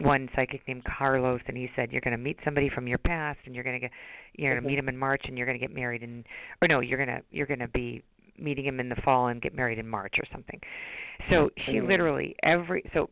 one 0.00 0.28
psychic 0.34 0.60
named 0.66 0.82
carlos 0.84 1.40
and 1.46 1.56
he 1.56 1.68
said 1.76 1.92
you're 1.92 2.00
going 2.00 2.16
to 2.16 2.22
meet 2.22 2.36
somebody 2.44 2.68
from 2.68 2.86
your 2.86 2.98
past 2.98 3.38
and 3.46 3.54
you're 3.54 3.64
going 3.64 3.76
to 3.76 3.80
get 3.80 3.90
you're 4.36 4.52
going 4.54 4.62
to 4.62 4.68
meet 4.68 4.78
him 4.78 4.88
in 4.88 4.96
march 4.96 5.22
and 5.26 5.36
you're 5.36 5.46
going 5.46 5.58
to 5.58 5.64
get 5.66 5.74
married 5.74 6.02
and 6.02 6.24
or 6.62 6.68
no 6.68 6.80
you're 6.80 6.98
going 7.04 7.08
to 7.16 7.22
you're 7.30 7.46
going 7.46 7.58
to 7.60 7.68
be 7.68 8.02
meeting 8.40 8.64
him 8.64 8.80
in 8.80 8.88
the 8.88 8.96
fall 9.04 9.28
and 9.28 9.40
get 9.42 9.54
married 9.54 9.78
in 9.78 9.86
march 9.86 10.14
or 10.18 10.24
something 10.32 10.58
so 11.28 11.50
she 11.66 11.72
Mhm. 11.74 11.88
literally 11.88 12.34
every 12.42 12.82
so 12.94 13.08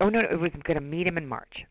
oh 0.00 0.08
no, 0.08 0.20
no 0.20 0.28
it 0.30 0.38
was 0.38 0.50
going 0.64 0.74
to 0.76 0.80
meet 0.80 1.06
him 1.06 1.16
in 1.18 1.26
march 1.26 1.64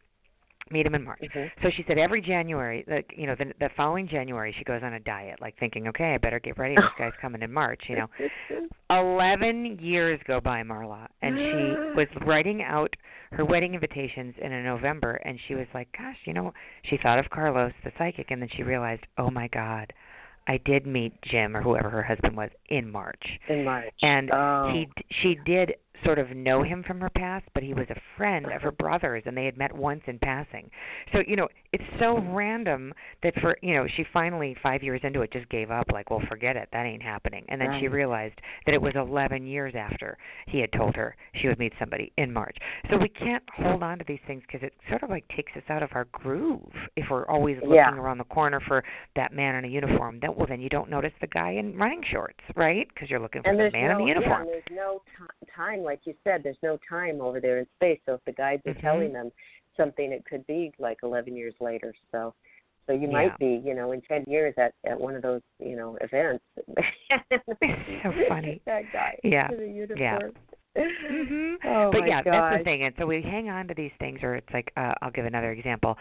meet 0.71 0.85
him 0.85 0.95
in 0.95 1.03
march 1.03 1.19
Mhm. 1.21 1.51
so 1.61 1.69
she 1.71 1.83
said 1.87 1.97
every 1.97 2.21
January, 2.21 2.85
like 2.87 3.13
you 3.17 3.27
know, 3.27 3.35
the 3.35 3.53
the 3.59 3.69
following 3.75 4.07
January, 4.07 4.53
she 4.57 4.63
goes 4.63 4.81
on 4.81 4.93
a 4.93 4.99
diet, 5.01 5.41
like 5.41 5.55
thinking, 5.57 5.89
okay, 5.89 6.13
I 6.13 6.17
better 6.17 6.39
get 6.39 6.57
ready. 6.57 6.75
This 6.75 6.85
guy's 6.97 7.11
coming 7.21 7.41
in 7.41 7.51
March, 7.51 7.81
you 7.89 7.97
know. 7.97 8.09
Eleven 8.89 9.77
years 9.81 10.19
go 10.25 10.39
by, 10.39 10.63
Marla, 10.63 11.07
and 11.21 11.35
she 11.37 11.75
was 11.97 12.07
writing 12.25 12.63
out 12.63 12.95
her 13.33 13.43
wedding 13.43 13.73
invitations 13.73 14.35
in 14.41 14.51
a 14.53 14.63
November, 14.63 15.15
and 15.25 15.37
she 15.47 15.55
was 15.55 15.67
like, 15.73 15.89
gosh, 15.97 16.17
you 16.25 16.33
know, 16.33 16.53
she 16.83 16.97
thought 16.97 17.19
of 17.19 17.29
Carlos, 17.29 17.73
the 17.83 17.91
psychic, 17.97 18.31
and 18.31 18.41
then 18.41 18.49
she 18.55 18.63
realized, 18.63 19.03
oh 19.17 19.29
my 19.29 19.47
God, 19.49 19.91
I 20.47 20.57
did 20.65 20.85
meet 20.85 21.13
Jim 21.23 21.55
or 21.55 21.61
whoever 21.61 21.89
her 21.89 22.03
husband 22.03 22.35
was 22.35 22.49
in 22.69 22.91
March, 22.91 23.39
in 23.47 23.65
March. 23.65 23.93
and 24.01 24.29
oh. 24.31 24.71
he 24.73 24.87
she 25.21 25.37
did 25.45 25.75
sort 26.03 26.19
of 26.19 26.29
know 26.31 26.63
him 26.63 26.83
from 26.85 26.99
her 27.01 27.09
past, 27.09 27.45
but 27.53 27.63
he 27.63 27.73
was 27.73 27.87
a 27.89 27.95
friend 28.17 28.45
of 28.51 28.61
her 28.61 28.71
brother's, 28.71 29.23
and 29.25 29.35
they 29.37 29.45
had 29.45 29.57
met 29.57 29.73
once 29.75 30.01
in 30.07 30.19
passing. 30.19 30.69
So 31.11 31.21
you 31.27 31.35
know, 31.35 31.47
it's 31.71 31.83
so 31.99 32.19
random 32.31 32.93
that 33.23 33.33
for 33.41 33.57
you 33.61 33.73
know, 33.73 33.85
she 33.95 34.05
finally 34.13 34.55
five 34.61 34.83
years 34.83 35.01
into 35.03 35.21
it 35.21 35.31
just 35.31 35.49
gave 35.49 35.71
up, 35.71 35.87
like, 35.91 36.09
well, 36.09 36.21
forget 36.29 36.55
it, 36.55 36.69
that 36.73 36.85
ain't 36.85 37.03
happening. 37.03 37.45
And 37.49 37.59
then 37.59 37.77
she 37.79 37.87
realized 37.87 38.35
that 38.65 38.73
it 38.73 38.81
was 38.81 38.93
11 38.95 39.45
years 39.45 39.73
after 39.75 40.17
he 40.47 40.59
had 40.59 40.71
told 40.73 40.95
her 40.95 41.15
she 41.41 41.47
would 41.47 41.59
meet 41.59 41.73
somebody 41.79 42.11
in 42.17 42.31
March. 42.31 42.57
So 42.89 42.97
we 42.97 43.09
can't 43.09 43.43
hold 43.55 43.83
on 43.83 43.99
to 43.99 44.05
these 44.07 44.19
things 44.27 44.41
because 44.45 44.65
it 44.65 44.73
sort 44.89 45.03
of 45.03 45.09
like 45.09 45.27
takes 45.35 45.51
us 45.55 45.63
out 45.69 45.83
of 45.83 45.89
our 45.93 46.05
groove 46.05 46.71
if 46.95 47.05
we're 47.09 47.25
always 47.27 47.57
looking 47.57 47.73
Yeah. 47.75 47.95
around 47.95 48.17
the 48.17 48.23
corner 48.25 48.59
for 48.67 48.83
that 49.15 49.33
man 49.33 49.55
in 49.55 49.65
a 49.65 49.67
uniform. 49.67 50.19
Then 50.21 50.35
well, 50.35 50.47
then 50.47 50.61
you 50.61 50.69
don't 50.69 50.89
notice 50.89 51.13
the 51.21 51.27
guy 51.27 51.51
in 51.51 51.75
running 51.77 52.03
shorts, 52.11 52.39
right? 52.55 52.87
Because 52.93 53.09
you're 53.09 53.19
looking 53.19 53.41
for 53.43 53.49
and 53.49 53.59
the 53.59 53.71
man 53.71 53.89
no, 53.89 53.91
in 53.91 53.97
the 53.99 54.03
yeah, 54.11 54.15
uniform. 54.15 54.41
and 54.41 54.49
there's 54.49 54.63
no 54.71 55.01
ti 55.17 55.47
time, 55.55 55.83
like 55.93 56.01
you 56.05 56.15
said. 56.23 56.41
There's 56.43 56.57
no 56.63 56.79
time 56.89 57.21
over 57.21 57.39
there 57.39 57.59
in 57.59 57.67
space. 57.75 57.99
So 58.07 58.15
if 58.15 58.25
the 58.25 58.31
guides 58.31 58.63
are 58.65 58.73
Mhm. 58.73 58.81
telling 58.81 59.13
them 59.13 59.31
something, 59.77 60.11
it 60.11 60.25
could 60.25 60.45
be 60.47 60.73
like 60.79 60.97
11 61.03 61.35
years 61.35 61.53
later. 61.61 61.93
So, 62.11 62.33
so 62.87 62.93
you 62.93 63.07
Yeah. 63.07 63.13
might 63.13 63.37
be, 63.37 63.61
you 63.63 63.75
know, 63.75 63.91
in 63.91 64.01
10 64.01 64.23
years 64.25 64.55
at 64.57 64.73
at 64.85 64.99
one 64.99 65.15
of 65.15 65.21
those, 65.21 65.43
you 65.59 65.75
know, 65.75 65.95
events. 66.01 66.43
So 68.03 68.11
funny. 68.27 68.59
that 68.65 68.91
guy. 68.91 69.19
Yeah. 69.23 69.49
Yeah. 69.95 70.19
Mhm. 70.77 71.55
Oh 71.65 71.91
but 71.91 72.05
yeah, 72.07 72.21
that's 72.23 72.57
the 72.57 72.63
thing. 72.63 72.83
And 72.83 72.93
so 72.97 73.05
we 73.05 73.21
hang 73.21 73.49
on 73.49 73.67
to 73.67 73.73
these 73.73 73.91
things, 73.99 74.19
or 74.23 74.35
it's 74.35 74.49
like 74.53 74.71
uh, 74.75 74.93
I'll 75.01 75.11
give 75.11 75.25
another 75.25 75.51
example. 75.51 75.97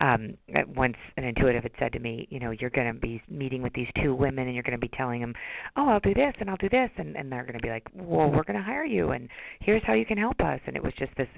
Um, 0.00 0.36
once 0.74 0.96
an 1.16 1.24
intuitive 1.24 1.62
had 1.62 1.72
said 1.78 1.92
to 1.92 2.00
me, 2.00 2.26
you 2.30 2.40
know, 2.40 2.50
you're 2.50 2.70
going 2.70 2.92
to 2.92 2.98
be 2.98 3.22
meeting 3.28 3.62
with 3.62 3.72
these 3.74 3.86
two 4.02 4.14
women, 4.14 4.46
and 4.46 4.54
you're 4.54 4.64
going 4.64 4.78
to 4.78 4.86
be 4.86 4.90
telling 4.96 5.20
them, 5.20 5.34
oh, 5.76 5.88
I'll 5.88 6.00
do 6.00 6.14
this 6.14 6.34
and 6.40 6.50
I'll 6.50 6.56
do 6.56 6.68
this, 6.68 6.90
and 6.96 7.16
and 7.16 7.30
they're 7.30 7.42
going 7.44 7.58
to 7.58 7.62
be 7.62 7.70
like, 7.70 7.86
well, 7.94 8.30
we're 8.30 8.44
going 8.44 8.58
to 8.58 8.62
hire 8.62 8.84
you, 8.84 9.10
and 9.10 9.28
here's 9.60 9.82
how 9.84 9.92
you 9.94 10.06
can 10.06 10.18
help 10.18 10.40
us. 10.40 10.60
And 10.66 10.74
it 10.76 10.82
was 10.82 10.92
just 10.98 11.14
this. 11.16 11.28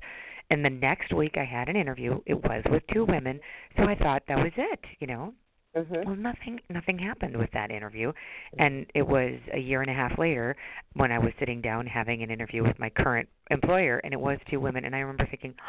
And 0.50 0.64
the 0.64 0.70
next 0.70 1.12
week, 1.12 1.34
I 1.36 1.44
had 1.44 1.68
an 1.68 1.76
interview. 1.76 2.20
It 2.24 2.34
was 2.34 2.62
with 2.70 2.84
two 2.94 3.04
women, 3.04 3.40
so 3.76 3.82
I 3.82 3.96
thought 3.96 4.22
that 4.28 4.38
was 4.38 4.52
it. 4.56 4.80
You 5.00 5.08
know, 5.08 5.34
Mhm. 5.76 6.06
well, 6.06 6.16
nothing 6.16 6.60
nothing 6.70 6.98
happened 6.98 7.36
with 7.36 7.50
that 7.52 7.70
interview, 7.70 8.12
and 8.58 8.86
it 8.94 9.06
was 9.06 9.38
a 9.52 9.58
year 9.58 9.82
and 9.82 9.90
a 9.90 9.94
half 9.94 10.18
later 10.18 10.56
when 10.94 11.12
I 11.12 11.18
was 11.18 11.32
sitting 11.38 11.60
down 11.60 11.86
having 11.86 12.22
an 12.22 12.30
interview 12.30 12.62
with 12.62 12.78
my 12.78 12.88
current 12.90 13.28
employer, 13.50 13.98
and 14.04 14.12
it 14.12 14.20
was 14.20 14.38
two 14.50 14.58
women, 14.60 14.84
and 14.84 14.94
I 14.96 15.00
remember 15.00 15.26
thinking, 15.26 15.54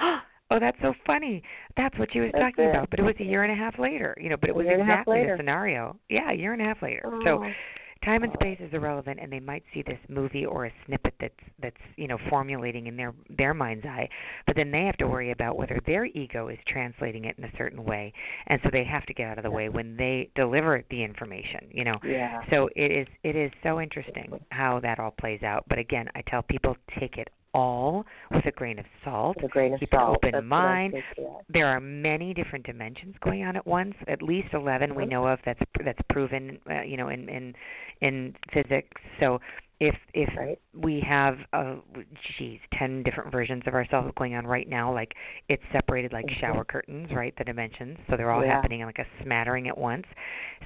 "Oh, 0.49 0.59
that's 0.59 0.79
so 0.81 0.93
funny. 1.05 1.43
That's 1.75 1.97
what 1.99 2.11
she 2.13 2.21
was 2.21 2.31
That's 2.31 2.43
talking 2.55 2.65
it. 2.65 2.69
about." 2.69 2.89
But 2.89 2.99
it 2.99 3.03
was 3.03 3.15
a 3.19 3.23
year 3.25 3.43
and 3.43 3.51
a 3.51 3.55
half 3.55 3.77
later, 3.77 4.15
you 4.17 4.29
know. 4.29 4.37
But 4.37 4.49
it 4.49 4.55
was 4.55 4.65
year 4.65 4.79
and 4.79 4.83
a 4.83 4.85
half 4.85 5.01
exactly 5.01 5.23
the 5.25 5.37
scenario. 5.37 5.99
Yeah, 6.09 6.31
a 6.31 6.33
year 6.33 6.53
and 6.53 6.61
a 6.61 6.65
half 6.65 6.81
later. 6.81 7.01
So 7.25 7.43
Oh. 7.43 7.51
Time 8.03 8.23
and 8.23 8.33
space 8.33 8.57
is 8.59 8.73
irrelevant 8.73 9.19
and 9.21 9.31
they 9.31 9.39
might 9.39 9.63
see 9.73 9.81
this 9.83 9.99
movie 10.09 10.45
or 10.45 10.65
a 10.65 10.73
snippet 10.85 11.13
that's 11.19 11.33
that's 11.61 11.77
you 11.95 12.07
know 12.07 12.17
formulating 12.29 12.87
in 12.87 12.95
their 12.97 13.13
their 13.37 13.53
mind's 13.53 13.85
eye 13.85 14.07
but 14.45 14.55
then 14.55 14.71
they 14.71 14.83
have 14.85 14.97
to 14.97 15.07
worry 15.07 15.31
about 15.31 15.57
whether 15.57 15.79
their 15.85 16.05
ego 16.05 16.47
is 16.49 16.57
translating 16.67 17.25
it 17.25 17.35
in 17.37 17.43
a 17.45 17.51
certain 17.57 17.83
way 17.83 18.11
and 18.47 18.59
so 18.63 18.69
they 18.71 18.83
have 18.83 19.05
to 19.05 19.13
get 19.13 19.27
out 19.27 19.37
of 19.37 19.43
the 19.43 19.51
way 19.51 19.69
when 19.69 19.95
they 19.97 20.29
deliver 20.35 20.83
the 20.89 21.03
information 21.03 21.61
you 21.71 21.83
know 21.83 21.97
Yeah. 22.03 22.41
so 22.49 22.69
it 22.75 22.91
is 22.91 23.07
it 23.23 23.35
is 23.35 23.51
so 23.63 23.79
interesting 23.81 24.39
how 24.51 24.79
that 24.81 24.99
all 24.99 25.11
plays 25.11 25.43
out 25.43 25.65
but 25.69 25.79
again 25.79 26.07
i 26.15 26.21
tell 26.27 26.43
people 26.43 26.75
take 26.99 27.17
it 27.17 27.29
all 27.53 28.05
with 28.31 28.45
a 28.45 28.51
grain 28.51 28.79
of 28.79 28.85
salt 29.03 29.37
With 29.37 29.45
a 29.45 29.47
grain 29.49 29.73
of 29.73 29.79
keep 29.79 29.93
an 29.93 29.99
salt. 29.99 30.17
open 30.17 30.31
That's 30.33 30.45
mind 30.45 30.93
yeah. 31.17 31.27
there 31.49 31.67
are 31.67 31.79
many 31.79 32.33
different 32.33 32.65
dimensions 32.65 33.15
going 33.21 33.43
on 33.43 33.55
at 33.55 33.65
once. 33.65 33.95
At 34.07 34.21
least 34.21 34.53
11 34.53 34.95
we 34.95 35.05
Mhm. 35.05 35.09
know 35.09 35.27
of 35.27 35.39
that's 35.45 35.59
that's 35.83 36.01
proven, 36.09 36.59
uh, 36.69 36.81
you 36.81 36.97
know, 36.97 37.09
in 37.09 37.29
in 37.29 37.55
in 38.01 38.35
physics. 38.51 39.01
So 39.19 39.39
if 39.79 39.95
if 40.13 40.29
Right. 40.35 40.59
we 40.73 40.99
have 41.07 41.37
uh 41.53 41.75
geez 42.37 42.59
ten 42.73 43.03
different 43.03 43.31
versions 43.31 43.63
of 43.67 43.73
ourselves 43.75 44.11
going 44.17 44.33
on 44.35 44.45
right 44.45 44.67
now 44.67 44.91
like 44.93 45.13
it's 45.49 45.63
separated 45.71 46.11
like 46.13 46.25
shower 46.39 46.63
curtains 46.63 47.09
right 47.11 47.33
the 47.37 47.43
dimensions 47.43 47.97
so 48.09 48.17
they're 48.17 48.31
all 48.31 48.43
Yeah. 48.43 48.53
happening 48.53 48.79
in 48.81 48.85
like 48.87 48.99
a 48.99 49.05
smattering 49.23 49.67
at 49.67 49.77
once 49.77 50.05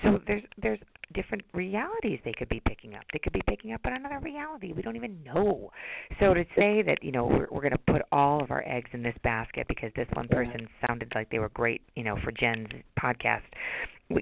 so 0.03 0.19
there's 0.27 0.43
there's 0.61 0.79
different 1.13 1.43
realities 1.53 2.19
they 2.23 2.31
could 2.31 2.47
be 2.47 2.61
picking 2.65 2.95
up 2.95 3.03
they 3.11 3.19
could 3.19 3.33
be 3.33 3.41
picking 3.47 3.73
up 3.73 3.81
on 3.85 3.93
another 3.93 4.19
reality 4.19 4.71
we 4.71 4.81
don't 4.81 4.95
even 4.95 5.21
know 5.25 5.69
so 6.21 6.33
to 6.33 6.45
say 6.57 6.81
that 6.81 7.03
you 7.03 7.11
know 7.11 7.25
we're 7.25 7.47
we're 7.51 7.61
going 7.61 7.71
to 7.71 7.77
put 7.91 8.01
all 8.13 8.41
of 8.41 8.49
our 8.49 8.63
eggs 8.65 8.89
in 8.93 9.03
this 9.03 9.15
basket 9.23 9.67
because 9.67 9.91
this 9.97 10.07
one 10.13 10.27
Yeah. 10.31 10.37
person 10.37 10.67
sounded 10.87 11.11
like 11.13 11.29
they 11.29 11.39
were 11.39 11.49
great 11.49 11.81
you 11.95 12.03
know 12.03 12.15
for 12.23 12.31
Jen's 12.31 12.67
podcast 12.97 13.41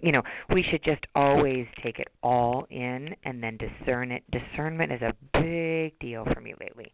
you 0.02 0.12
know 0.12 0.22
we 0.54 0.64
should 0.64 0.84
just 0.84 1.04
always 1.16 1.66
take 1.84 2.00
it 2.00 2.08
all 2.24 2.66
in 2.70 3.16
and 3.24 3.42
then 3.44 3.58
discern 3.58 4.12
it 4.12 4.24
discernment 4.32 4.92
is 4.92 5.02
a 5.02 5.14
big 5.34 5.98
deal 6.00 6.26
for 6.34 6.42
me 6.42 6.54
lately 6.60 6.92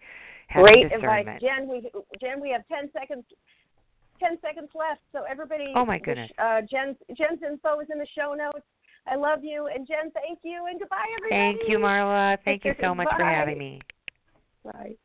Having 0.47 0.73
Great 0.73 0.91
advice, 0.93 1.25
Jen. 1.41 1.67
We 1.67 1.89
Jen, 2.21 2.39
we 2.39 2.49
have 2.51 2.67
ten 2.67 2.89
seconds. 2.93 3.23
Ten 4.19 4.37
seconds 4.41 4.69
left, 4.73 5.01
so 5.11 5.23
everybody. 5.29 5.73
Oh, 5.75 5.85
my 5.85 5.99
goodness. 5.99 6.31
Uh, 6.39 6.61
Jen's 6.61 6.95
Jen's 7.17 7.41
info 7.43 7.79
is 7.81 7.87
in 7.91 7.99
the 7.99 8.07
show 8.17 8.33
notes. 8.33 8.65
I 9.07 9.15
love 9.15 9.39
you, 9.43 9.67
and 9.67 9.85
Jen, 9.85 10.11
thank 10.11 10.39
you, 10.43 10.65
and 10.69 10.79
goodbye, 10.79 11.05
everybody. 11.17 11.57
thank 11.57 11.69
you 11.69 11.77
marla 11.77 12.37
thank 12.43 12.65
you 12.65 12.73
so 12.81 12.95
much 12.95 13.07
for 13.15 13.23
having 13.23 13.57
me 13.57 13.79
Bye. 14.63 14.95